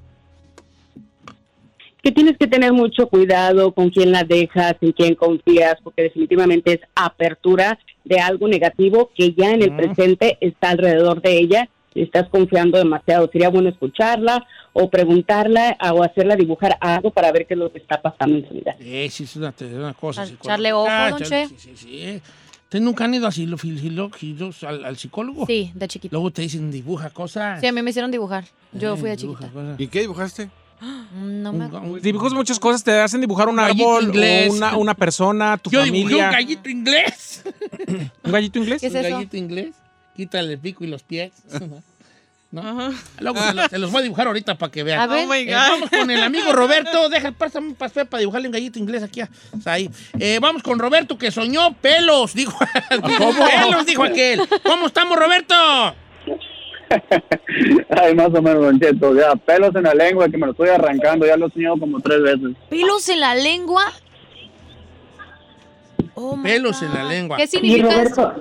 [2.02, 6.74] Que tienes que tener mucho cuidado con quién la dejas, en quién confías, porque definitivamente
[6.76, 12.30] es apertura de algo negativo que ya en el presente está alrededor de ella estás
[12.30, 13.30] confiando demasiado.
[13.32, 17.80] Sería bueno escucharla o preguntarla o hacerla dibujar algo para ver qué es lo que
[17.80, 18.76] está pasando en su vida.
[18.80, 20.24] Eh, sí, es una, es una cosa.
[20.26, 21.48] Echar- echarle ojo, psicológica, don Che.
[21.48, 22.22] Sí, sí, sí.
[22.64, 25.48] ¿Ustedes nunca han ido a silo- filos- al, al psicólogo?
[25.48, 26.14] Sí, de chiquita.
[26.14, 27.60] Luego te dicen dibuja cosas.
[27.60, 28.44] Sí, a mí me hicieron dibujar.
[28.74, 29.48] Yo Eh, fui de chiquita.
[29.50, 29.80] cosas.
[29.80, 30.50] ¿Y qué dibujaste?
[31.16, 31.68] No me.
[32.00, 34.54] Dibujas muchas cosas, te hacen dibujar un árbol, inglés.
[34.54, 36.26] una, una persona, tu Yo dibujé familia.
[36.28, 37.44] un gallito inglés.
[38.24, 38.80] ¿Un gallito inglés?
[38.82, 39.16] ¿Qué es un eso?
[39.16, 39.76] gallito inglés.
[40.20, 41.32] Quítale el pico y los pies.
[42.52, 42.92] ¿No?
[43.22, 45.00] Luego se los, se los voy a dibujar ahorita para que vean.
[45.00, 45.26] A ver.
[45.26, 47.08] Oh my Eh, vamos con el amigo Roberto.
[47.10, 49.22] Deja, pásame un pastel para dibujarle un gallito inglés aquí.
[49.22, 49.30] a-
[49.64, 49.90] ahí.
[50.20, 52.60] Eh, vamos con Roberto que soñó pelos, dijo.
[52.90, 54.42] Pelos, dijo aquel.
[54.64, 55.56] ¿Cómo estamos, Roberto?
[57.90, 59.16] Ay, más o menos, Don Cheto.
[59.16, 61.26] Ya, pelos en la lengua que me lo estoy arrancando.
[61.26, 62.58] Ya lo he soñado como tres veces.
[62.70, 63.86] ¿Pelos en la lengua?
[66.14, 66.90] Oh, Pelos God.
[66.90, 67.38] en la lengua.
[67.38, 68.34] ¿Qué significa eso?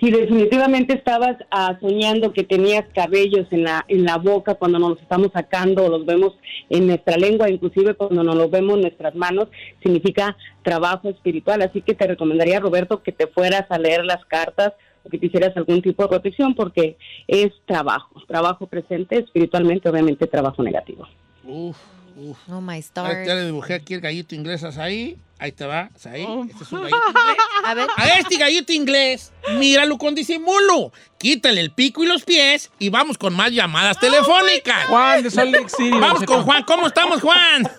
[0.00, 4.90] Si definitivamente estabas ah, soñando que tenías cabellos en la en la boca cuando nos
[4.90, 6.32] los estamos sacando o los vemos
[6.70, 9.48] en nuestra lengua, inclusive cuando nos los vemos en nuestras manos,
[9.82, 11.60] significa trabajo espiritual.
[11.60, 14.72] Así que te recomendaría, Roberto, que te fueras a leer las cartas
[15.04, 16.96] o que quisieras algún tipo de protección porque
[17.28, 21.06] es trabajo, trabajo presente, espiritualmente obviamente trabajo negativo.
[21.44, 21.76] Uf,
[22.16, 22.38] uf.
[22.48, 23.26] Oh, my stars.
[23.26, 25.18] te le dibujé aquí el gallito inglés ahí.
[25.40, 26.26] Ahí te va, ahí.
[26.28, 26.44] Oh.
[26.44, 27.36] Este es un gallito inglés.
[27.64, 27.88] A ver.
[27.96, 30.92] A este gallito inglés, míralo con disimulo.
[31.18, 34.86] Quítale el pico y los pies y vamos con más llamadas telefónicas.
[34.88, 35.98] Juan de Salt Lake City.
[35.98, 36.62] Vamos con Juan.
[36.64, 37.70] ¿Cómo estamos, Juan?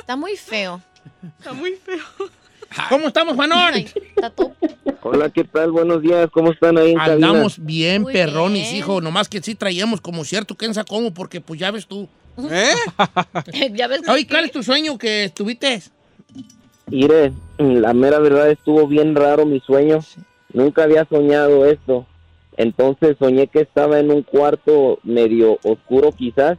[0.00, 0.82] Está muy feo.
[1.38, 2.02] Está muy feo.
[2.88, 3.72] ¿Cómo estamos, Juanón?
[5.02, 5.70] Hola, ¿qué tal?
[5.70, 7.28] Buenos días, ¿cómo están ahí en cabina?
[7.28, 8.76] Andamos bien Muy perrones, bien.
[8.76, 9.00] hijo.
[9.00, 12.08] Nomás que sí traíamos como cierto quién sabe cómo, porque pues ya ves tú.
[12.50, 12.74] ¿Eh?
[13.74, 14.00] ya ves.
[14.08, 15.82] Oye, ¿cuál es tu sueño que estuviste?
[16.86, 20.00] Mire, la mera verdad estuvo bien raro mi sueño.
[20.52, 22.06] Nunca había soñado esto.
[22.56, 26.58] Entonces soñé que estaba en un cuarto medio oscuro quizás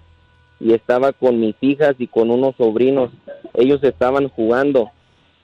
[0.59, 3.11] y estaba con mis hijas y con unos sobrinos.
[3.53, 4.91] Ellos estaban jugando,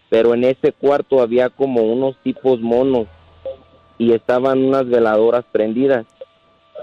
[0.10, 3.08] pero en ese cuarto había como unos tipos monos
[3.98, 6.06] y estaban unas veladoras prendidas.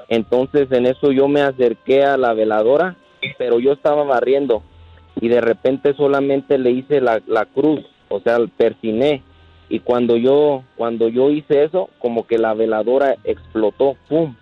[0.08, 2.96] Entonces en eso yo me acerqué a la veladora,
[3.36, 4.62] pero yo estaba barriendo
[5.20, 9.22] y de repente solamente le hice la, la cruz, o sea, persiné.
[9.68, 14.34] Y cuando yo, cuando yo hice eso, como que la veladora explotó, ¡pum!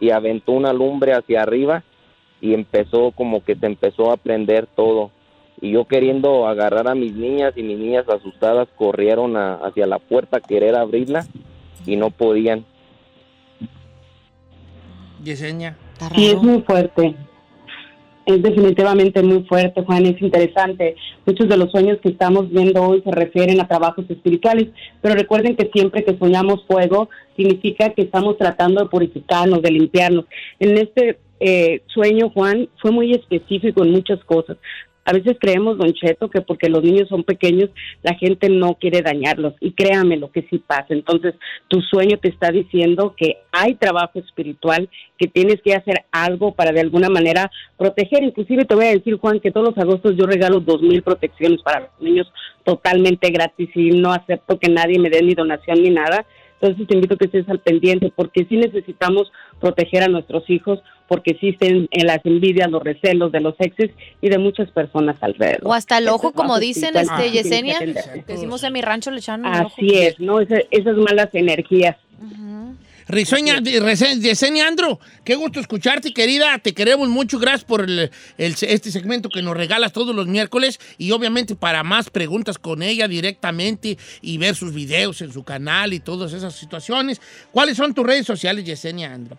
[0.00, 1.82] Y aventó una lumbre hacia arriba
[2.40, 5.10] y empezó como que se empezó a prender todo.
[5.60, 9.98] Y yo queriendo agarrar a mis niñas y mis niñas asustadas corrieron a- hacia la
[9.98, 11.26] puerta a querer abrirla
[11.84, 12.64] y no podían.
[15.24, 15.76] Yesenia.
[16.14, 17.16] Sí, es muy fuerte.
[18.28, 20.96] Es definitivamente muy fuerte, Juan, es interesante.
[21.24, 24.66] Muchos de los sueños que estamos viendo hoy se refieren a trabajos espirituales,
[25.00, 30.26] pero recuerden que siempre que soñamos fuego significa que estamos tratando de purificarnos, de limpiarnos.
[30.60, 34.58] En este eh, sueño, Juan, fue muy específico en muchas cosas.
[35.08, 37.70] A veces creemos, Don Cheto, que porque los niños son pequeños,
[38.02, 39.54] la gente no quiere dañarlos.
[39.58, 40.88] Y créame lo que sí pasa.
[40.90, 41.34] Entonces,
[41.68, 46.72] tu sueño te está diciendo que hay trabajo espiritual, que tienes que hacer algo para
[46.72, 48.22] de alguna manera proteger.
[48.22, 51.62] Inclusive te voy a decir, Juan, que todos los agostos yo regalo dos mil protecciones
[51.62, 52.30] para los niños
[52.64, 56.26] totalmente gratis y no acepto que nadie me dé ni donación ni nada.
[56.60, 60.80] Entonces te invito a que estés al pendiente porque sí necesitamos proteger a nuestros hijos
[61.06, 63.90] porque existen en las envidias, los recelos de los exes
[64.20, 65.60] y de muchas personas alrededor.
[65.64, 67.78] O hasta el ojo, como dicen, este, que Yesenia.
[68.26, 69.72] Decimos en mi rancho le echan el ojo.
[69.74, 70.40] Así es, ¿no?
[70.40, 71.96] Esa- esas malas energías.
[72.20, 72.74] Risueña,
[73.08, 76.58] Rese- Yesenia Andro, qué gusto escucharte, querida.
[76.58, 77.38] Te queremos mucho.
[77.38, 80.78] Gracias por el- el- este segmento que nos regalas todos los miércoles.
[80.98, 85.92] Y obviamente para más preguntas con ella directamente y ver sus videos en su canal
[85.94, 87.20] y todas esas situaciones.
[87.50, 89.38] ¿Cuáles son tus redes sociales, Yesenia Andro?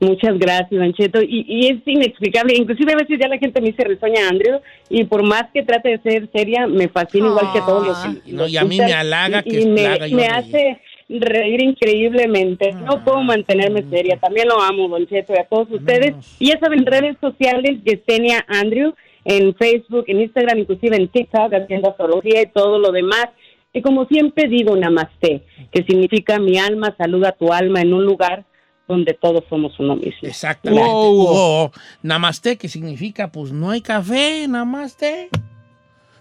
[0.00, 1.20] Muchas gracias, Don Cheto.
[1.22, 2.54] Y, y es inexplicable.
[2.56, 5.88] Inclusive a veces ya la gente me dice risueña Andrew y por más que trate
[5.88, 8.78] de ser seria, me fascina igual que todos los Ah, no, los y a mí
[8.78, 10.32] me halaga Y- que y me, la haga yo me reír.
[10.36, 12.70] hace reír increíblemente.
[12.74, 12.80] Ah.
[12.86, 14.18] No puedo mantenerme seria.
[14.18, 16.14] También lo amo, Don Cheto, y a todos ustedes.
[16.38, 18.94] Y ya saben, redes sociales, Yesenia Andrew,
[19.24, 23.28] en Facebook, en Instagram, inclusive en TikTok, haciendo astrología y todo lo demás.
[23.72, 28.04] Y como siempre digo, namaste, que significa mi alma saluda a tu alma en un
[28.04, 28.44] lugar
[28.88, 30.20] donde todos somos uno mismo.
[30.22, 30.88] Exactamente.
[30.90, 31.70] O
[32.02, 35.28] namaste, que significa, pues no hay café, namaste.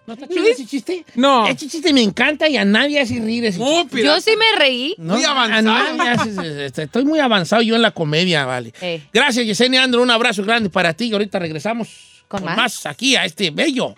[0.07, 1.05] ¿No está chido ese chiste?
[1.15, 1.45] No.
[1.47, 4.03] Ese chiste me encanta y a nadie hace reír ese chiste.
[4.03, 4.95] Yo sí me reí.
[4.97, 5.69] No, Muy avanzado.
[5.69, 8.73] a nadie hace- este, estoy muy avanzado yo en la comedia, vale.
[8.81, 9.03] Eh.
[9.13, 10.01] Gracias, Yesenia Andro.
[10.01, 11.07] Un abrazo grande para ti.
[11.09, 12.57] Y ahorita regresamos ¿Con con, más?
[12.57, 12.85] más?
[12.85, 13.95] aquí a este bello,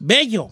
[0.00, 0.50] bello,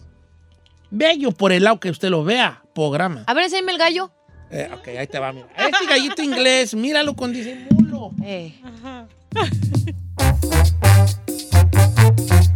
[0.89, 3.25] bello por el lado que usted lo vea, programa.
[3.27, 4.09] A ver, enséñame el gallo.
[4.51, 5.47] Eh, ok, ahí te va, mira.
[5.57, 8.11] Este gallito inglés, míralo con disimulo.
[8.23, 8.53] Eh.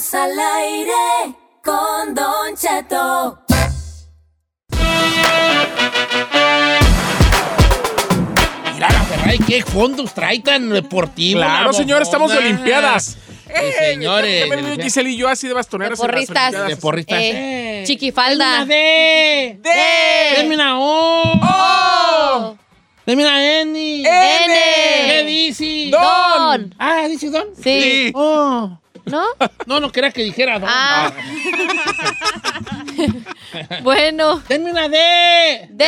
[0.00, 3.38] Estamos al aire con Don Cheto.
[8.72, 11.40] Mira la Ferrari, qué fondos trae tan deportivo.
[11.40, 12.38] Claro, la señor, estamos de.
[12.38, 13.18] Olimpiadas.
[13.46, 14.48] Sí, señores.
[14.48, 16.66] Vio Giselle y yo así de bastoneras De porristas.
[16.66, 17.18] De porristas.
[17.20, 17.84] Eh, Eh.
[17.86, 18.64] chiquifalda.
[18.64, 19.58] D.
[19.60, 19.70] D.
[20.38, 22.56] Denme una O.
[23.06, 23.98] Una N.
[23.98, 24.04] N.
[24.04, 25.90] ¿Qué dice?
[25.90, 26.74] Don.
[26.78, 27.48] Ah, ¿dice Don?
[27.62, 28.12] Sí.
[28.14, 28.79] Oh.
[29.10, 29.24] ¿No?
[29.66, 30.60] No, no quería que dijera.
[30.62, 31.12] Ah.
[33.82, 34.42] Bueno.
[34.48, 34.96] Denme una D.
[35.70, 35.84] D.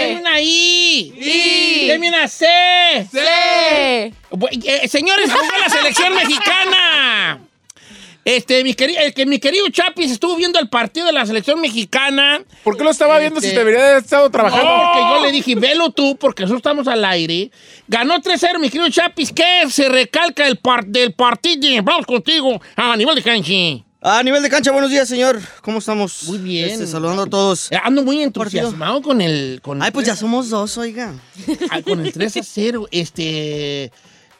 [0.00, 1.12] Denme una I.
[1.16, 1.88] I.
[1.88, 2.46] Denme una C.
[3.10, 4.12] C.
[4.30, 7.40] Bu- eh, señores, jugó la selección mexicana.
[8.24, 11.60] Este, mi querido, el que mi querido Chapis estuvo viendo el partido de la selección
[11.60, 12.40] mexicana.
[12.62, 14.64] ¿Por qué lo estaba viendo si debería haber estado trabajando?
[14.64, 17.50] No, porque yo le dije, velo tú, porque nosotros estamos al aire.
[17.88, 19.32] Ganó 3-0, mi querido Chapis.
[19.32, 21.82] ¿Qué se recalca el par- del partido?
[21.82, 23.52] Vamos contigo a nivel de cancha.
[24.04, 25.40] A nivel de cancha, buenos días, señor.
[25.60, 26.24] ¿Cómo estamos?
[26.24, 26.86] Muy bien.
[26.86, 27.70] saludando a todos.
[27.72, 29.60] Eh, Ando muy entusiasmado con el.
[29.62, 31.12] Con Ay, pues ya somos dos, oiga.
[31.70, 32.88] Ah, con el 3 a 0.
[32.90, 33.90] Este.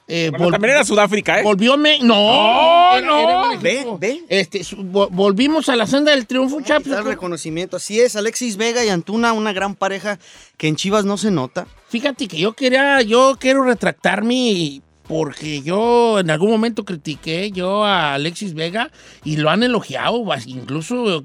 [0.09, 1.43] Eh, Bueno, también era Sudáfrica, ¿eh?
[1.43, 1.99] Volvió me.
[2.01, 3.21] No, No, era- no.
[3.53, 3.99] era México.
[4.29, 6.87] Este, volvimos a la senda del triunfo, Chaps.
[6.87, 7.77] Está el reconocimiento.
[7.77, 10.19] Así es, Alexis Vega y Antuna, una gran pareja
[10.57, 11.67] que en Chivas no se nota.
[11.89, 18.15] Fíjate que yo quería, yo quiero retractarme porque yo en algún momento critiqué yo a
[18.15, 18.91] Alexis Vega
[19.25, 21.23] y lo han elogiado, incluso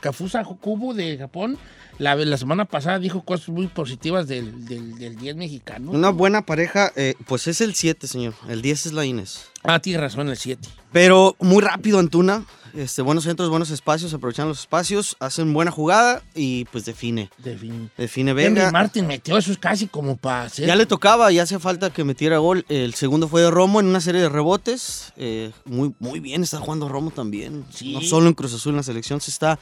[0.00, 1.58] Kafusa Kubo de Japón
[1.98, 5.90] la, la semana pasada dijo cosas muy positivas del, del, del 10 mexicano.
[5.92, 8.34] Una buena pareja, eh, pues es el 7, señor.
[8.48, 9.46] El 10 es la Inés.
[9.62, 10.68] Ah, tiene razón, el 7.
[10.92, 12.44] Pero muy rápido Antuna.
[12.76, 17.30] Este, buenos centros, buenos espacios, aprovechan los espacios, hacen buena jugada y pues define.
[17.38, 17.88] Define.
[17.96, 18.70] Define Henry Vega.
[18.70, 20.66] Martin metió eso es casi como para hacer.
[20.66, 22.66] Ya le tocaba, ya hace falta que metiera gol.
[22.68, 25.12] El segundo fue de Romo en una serie de rebotes.
[25.16, 27.64] Eh, muy, muy bien, está jugando Romo también.
[27.84, 29.58] No solo en Cruz Azul, en la selección se está.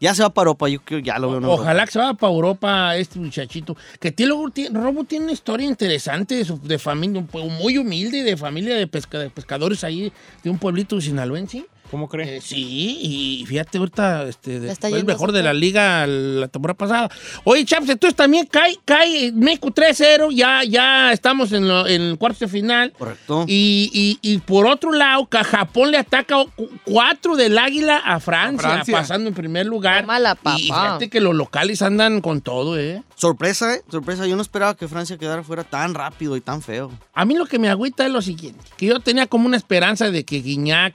[0.00, 1.36] Ya se va para Europa, yo creo ya lo veo.
[1.36, 1.54] Europa.
[1.62, 3.76] Ojalá que se vaya para Europa este muchachito.
[4.00, 7.78] Que tiene, luego tiene- Robo tiene una historia interesante de, su- de familia, un muy
[7.78, 10.12] humilde, de familia de, pesca- de pescadores ahí,
[10.42, 11.66] de un pueblito sinaloense.
[11.90, 12.38] ¿Cómo cree?
[12.38, 12.98] Eh, sí,
[13.40, 17.10] y fíjate ahorita, este, de- fue el mejor de la liga la temporada pasada.
[17.44, 22.18] Oye, Chaps, entonces también cae, cae México 3-0, ya, ya estamos en, lo- en el
[22.18, 22.92] cuarto de final.
[22.98, 23.44] Correcto.
[23.46, 28.68] Y, y- y por otro lado, Japón le ataca cu- cuatro del Águila a Francia,
[28.68, 28.94] A Francia.
[28.98, 30.04] pasando en primer lugar.
[30.06, 30.56] Mala papá.
[30.58, 33.02] Y fíjate que los locales andan con todo, ¿eh?
[33.14, 33.82] Sorpresa, ¿eh?
[33.90, 34.26] Sorpresa.
[34.26, 36.90] Yo no esperaba que Francia quedara fuera tan rápido y tan feo.
[37.12, 40.10] A mí lo que me agüita es lo siguiente, que yo tenía como una esperanza
[40.10, 40.94] de que Guiñac,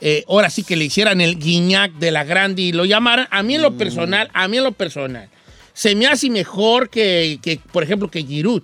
[0.00, 3.42] eh, ahora sí que le hicieran el Guiñac de la grande y lo llamaran, a
[3.42, 3.64] mí en Mm.
[3.64, 5.28] lo personal, a mí en lo personal,
[5.72, 8.62] se me hace mejor que, que, por ejemplo, que Giroud.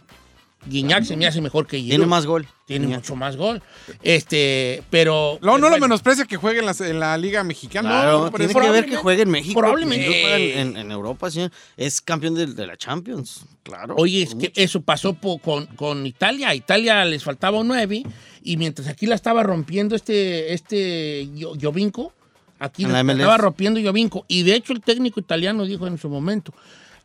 [0.66, 1.90] Guiñac se me hace mejor que Giroud.
[1.90, 2.46] Tiene más gol.
[2.66, 3.62] Tiene mucho más gol.
[4.02, 5.38] Este, pero...
[5.42, 7.88] No, no lo menosprecia que juegue en la, en la Liga Mexicana.
[7.90, 9.60] Claro, No, pero tiene es- que ver que juegue en México.
[9.60, 10.22] probablemente.
[10.22, 10.28] No
[10.60, 11.46] en, en- Europa, sí.
[11.76, 13.44] Es campeón de, de la Champions.
[13.62, 13.94] Claro.
[13.98, 16.48] Oye, es que eso pasó con, con Italia.
[16.48, 18.02] A Italia les faltaba un 9
[18.44, 22.12] y mientras aquí la estaba rompiendo este, este Giovinco,
[22.58, 24.26] aquí la estaba rompiendo Giovinco.
[24.28, 26.52] Y de hecho el técnico italiano dijo en su momento,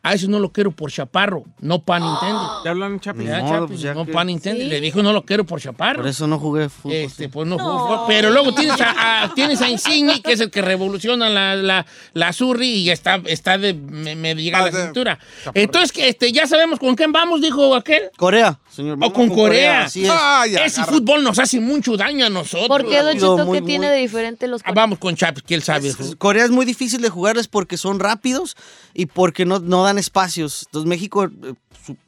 [0.02, 2.60] a ese no lo quiero por chaparro, no pan Nintendo.
[2.62, 3.24] ¿Te hablan, Chapi?
[3.24, 4.62] Ya, pues ya no que- pan Nintendo.
[4.62, 4.68] Sí.
[4.68, 5.98] Le dijo no lo quiero por chaparro.
[5.98, 6.94] Por eso no jugué fútbol.
[6.96, 8.06] Este, pues no, jugó.
[8.06, 11.84] Pero luego tienes a, a- tienes a Insigne, que es el que revoluciona la, la,
[12.14, 15.18] la Surri y ya está, está de, me, me llega a la Ah, de- cintura.
[15.54, 18.04] Entonces, que, este, ya sabemos con quién vamos, dijo aquel.
[18.16, 18.94] Corea, señor.
[18.94, 19.84] O vamos con Corea.
[19.84, 20.10] Así es.
[20.12, 20.96] Ay, Ese agarra.
[20.96, 22.68] fútbol nos hace mucho daño a nosotros.
[22.68, 25.14] ¿Por qué, Don rápido, Chito, muy, qué tiene muy- de diferente los Ah, vamos con
[25.14, 25.88] Chapis, que él sabe.
[25.88, 28.56] Es- es- Corea es muy difícil de jugarles porque son rápidos
[28.94, 30.64] y porque no, no espacios.
[30.66, 31.54] Entonces México eh,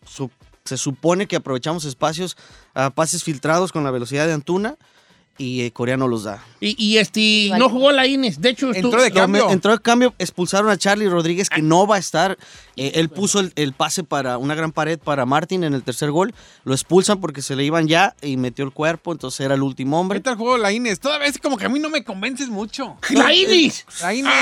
[0.07, 0.30] su-
[0.64, 2.37] se supone que aprovechamos espacios
[2.74, 4.76] a pases filtrados con la velocidad de Antuna
[5.39, 6.45] y eh, Corea no los da.
[6.61, 7.59] Y, y este, Vale.
[7.59, 8.41] no jugó la Inés.
[8.41, 9.51] De hecho, estuvo- Entró de Lo- cambio.
[9.51, 12.39] entró de cambio, expulsaron a Charlie Rodríguez que no va a estar.
[12.76, 16.11] Eh, él puso el, el pase para una gran pared para Martín en el tercer
[16.11, 16.35] gol.
[16.64, 19.99] Lo expulsan porque se le iban ya y metió el cuerpo, entonces era el último
[20.01, 20.22] hombre.
[20.24, 21.01] El juego de la Inés.
[21.01, 22.97] Todavía es como que a mí no me convences mucho.
[23.11, 23.85] ¡La Inés!
[24.01, 24.33] La Inés.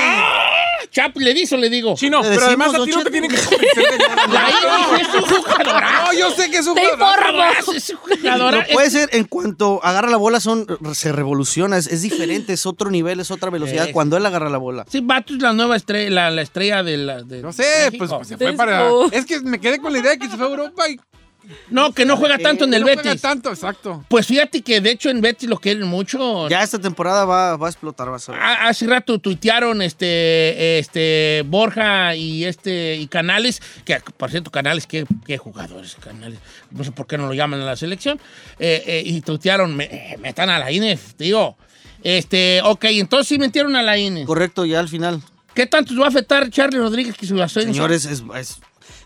[0.91, 1.95] Chapi, ¿le dice o le digo?
[1.95, 4.27] Chino, Le pero además a ti no te tienen que convencer de nada.
[4.27, 5.83] La Inés es un jugador.
[5.83, 7.19] No, yo sé que es un Te jugador.
[7.19, 7.43] informo.
[7.75, 8.55] Es un jugador.
[8.57, 12.65] No puede ser, en cuanto agarra la bola, son, se revoluciona, es, es diferente, es
[12.65, 14.85] otro nivel, es otra velocidad Es- cuando él agarra la bola.
[14.89, 17.23] Sí, Vato es la nueva estrella, la, la estrella de la.
[17.23, 18.89] De No sé, pues, pues, se fue para.
[19.11, 20.99] Es que me quedé con la idea de que se fue a Europa y.
[21.69, 23.21] No, que no juega tanto en el no juega Betis.
[23.21, 24.05] tanto, exacto.
[24.07, 26.47] Pues fíjate que de hecho en Betis lo quieren mucho.
[26.49, 28.35] Ya esta temporada va, va a explotar, va a ser.
[28.35, 34.87] Ha- Hace rato tuitearon este, este Borja y este y Canales, que por cierto, Canales,
[34.87, 36.39] qué, qué jugadores, Canales,
[36.71, 38.19] no sé por qué no lo llaman a la selección,
[38.59, 41.55] eh, eh, y tuitearon, me, eh, metan a la INEF, tío.
[42.03, 44.25] Este, ok, entonces sí metieron a la INEF.
[44.25, 45.21] Correcto, ya al final.
[45.53, 47.73] ¿Qué tanto va a afectar Charlie Rodríguez que su ascenso?
[47.73, 48.59] Señores, es, es-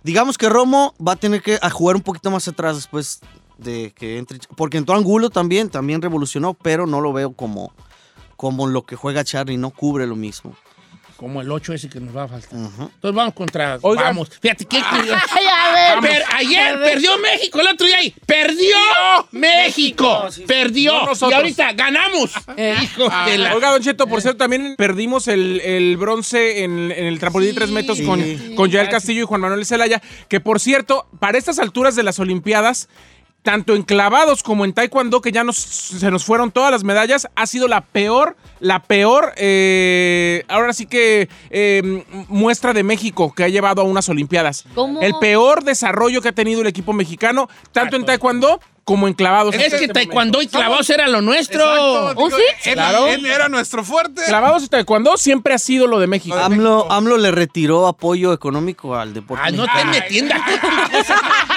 [0.04, 3.22] digamos que Romo va a tener que jugar un poquito más atrás después
[3.58, 4.40] de que entre.
[4.56, 7.74] Porque entró Angulo también, también revolucionó, pero no lo veo como,
[8.36, 10.56] como lo que juega Charlie, no cubre lo mismo.
[11.18, 12.60] Como el 8 ese que nos va a faltar.
[12.60, 12.84] Ujú.
[12.94, 13.78] Entonces vamos contra.
[13.82, 14.06] Oigan.
[14.06, 14.30] Vamos.
[14.42, 15.18] Fíjate, ¿qué curioso.
[15.32, 16.12] Ay, a ver.
[16.12, 17.98] Per- ayer perdió México, el otro día.
[17.98, 18.14] ahí.
[18.26, 18.76] ¡Perdió
[19.32, 20.28] México!
[20.48, 20.94] ¡Perdió!
[21.06, 22.32] No y ahorita ganamos.
[22.84, 23.56] Hijo de la.
[23.56, 27.56] Oiga, Don Cheto, por cierto, también perdimos el, el bronce en, en el trampolín de
[27.56, 28.22] tres metros con,
[28.56, 32.20] con Yael Castillo y Juan Manuel Zelaya, que por cierto, para estas alturas de las
[32.20, 32.90] Olimpiadas,
[33.46, 37.28] tanto en clavados como en taekwondo, que ya nos, se nos fueron todas las medallas,
[37.36, 43.44] ha sido la peor, la peor, eh, ahora sí que eh, muestra de México que
[43.44, 44.66] ha llevado a unas Olimpiadas.
[44.74, 45.00] ¿Cómo?
[45.00, 49.54] El peor desarrollo que ha tenido el equipo mexicano, tanto en taekwondo como en clavados.
[49.56, 51.62] Es que taekwondo y clavados era lo nuestro.
[51.62, 52.70] Exacto, ¿Oh, digo, sí?
[52.70, 53.08] Era, Claro.
[53.08, 54.22] él era nuestro fuerte.
[54.28, 56.38] Clavados y taekwondo siempre ha sido lo de México.
[56.38, 60.40] AMLO, AMLO le retiró apoyo económico al deporte Ah, no te mexicano.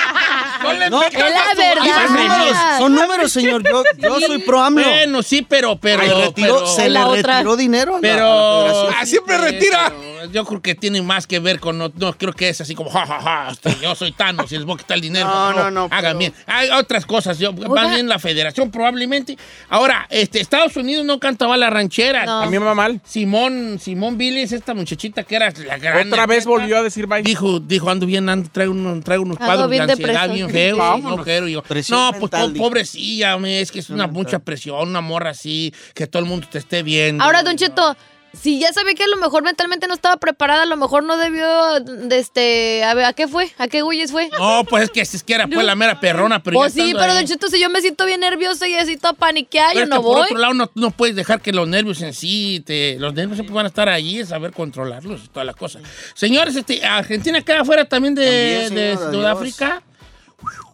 [0.75, 0.91] metiendas.
[0.91, 2.79] No, Es la son números, verdad.
[2.79, 3.63] son números, señor.
[3.69, 4.85] Yo, yo soy pro AMLO.
[4.85, 7.33] Bueno, sí, pero, pero, Se le retiró, pero, se le otra.
[7.37, 8.89] retiró dinero a la- a la pero.
[9.01, 9.93] Ah, siempre Sí, retira.
[9.97, 12.75] pero Yo creo que tiene más que ver con no, no creo que es así
[12.75, 15.27] como ja ja ja, este, yo soy Thanos y les voy a quitar el dinero.
[15.27, 16.35] No, pero no, no, Hagan pero- bien.
[16.47, 19.37] Hay otras cosas, yo más bien la Federación probablemente.
[19.69, 22.25] Ahora, este Estados Unidos no cantaba la ranchera.
[22.25, 22.43] No.
[22.43, 23.01] A mí me va mal.
[23.05, 27.23] Simón Simón Billis, esta muchachita que era la gran Otra vez volvió a decir bye.
[27.23, 31.03] Dijo, dijo, ando bien, ando, traigo, unos, traigo unos cuadros bien de ansiedad bien feos.
[31.03, 31.49] No quiero.
[31.49, 35.01] Y yo, Presión no, pues mental, pobrecilla, hombre, es que es una mucha presión, una
[35.01, 37.23] morra así, que todo el mundo te esté viendo.
[37.23, 37.97] Ahora, Don Cheto,
[38.33, 41.17] si ya sabía que a lo mejor mentalmente no estaba preparada, a lo mejor no
[41.17, 42.85] debió de este.
[42.85, 43.51] A ver, ¿a qué fue?
[43.59, 44.29] ¿A qué güeyes fue?
[44.39, 46.93] No, pues es que es que era pues la mera perrona, pero Pues ya sí,
[46.97, 49.85] pero Don Cheto, si yo me siento bien nerviosa y así toda paniqueada, yo es
[49.87, 50.23] que no por voy.
[50.25, 53.55] otro lado, no, no puedes dejar que los nervios en sí, te, los nervios siempre
[53.55, 55.81] van a estar ahí, es saber controlarlos y toda la cosa.
[56.15, 59.83] Señores, este, Argentina queda fuera también de, También, de señor, Sudáfrica.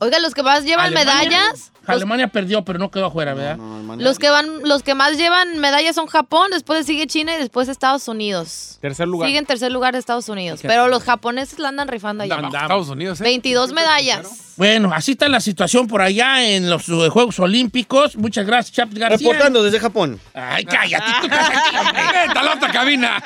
[0.00, 3.58] Oiga, los que más llevan Alemania- medallas, los, Alemania perdió, pero no quedó afuera, ¿verdad?
[3.98, 7.68] los que van, los que más llevan medallas son Japón, después sigue China y después
[7.68, 8.78] Estados Unidos.
[8.80, 9.28] Tercer lugar.
[9.28, 10.60] Sigue en tercer lugar Estados Unidos.
[10.62, 12.34] Pero los japoneses la andan rifando allá.
[12.36, 12.54] Andamos.
[12.62, 13.24] Estados Unidos, ¿eh?
[13.24, 14.54] 22 medallas.
[14.56, 18.16] Bueno, así está la situación por allá en los eh, Juegos Olímpicos.
[18.16, 19.28] Muchas gracias, Chaps García.
[19.30, 20.20] Reportando desde Japón.
[20.32, 22.02] Ay, cállate, tú estás aquí, hombre.
[22.26, 23.22] ¡Vete a la otra cabina!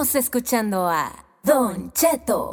[0.00, 2.48] Seguimos escuchando a Don Cheto.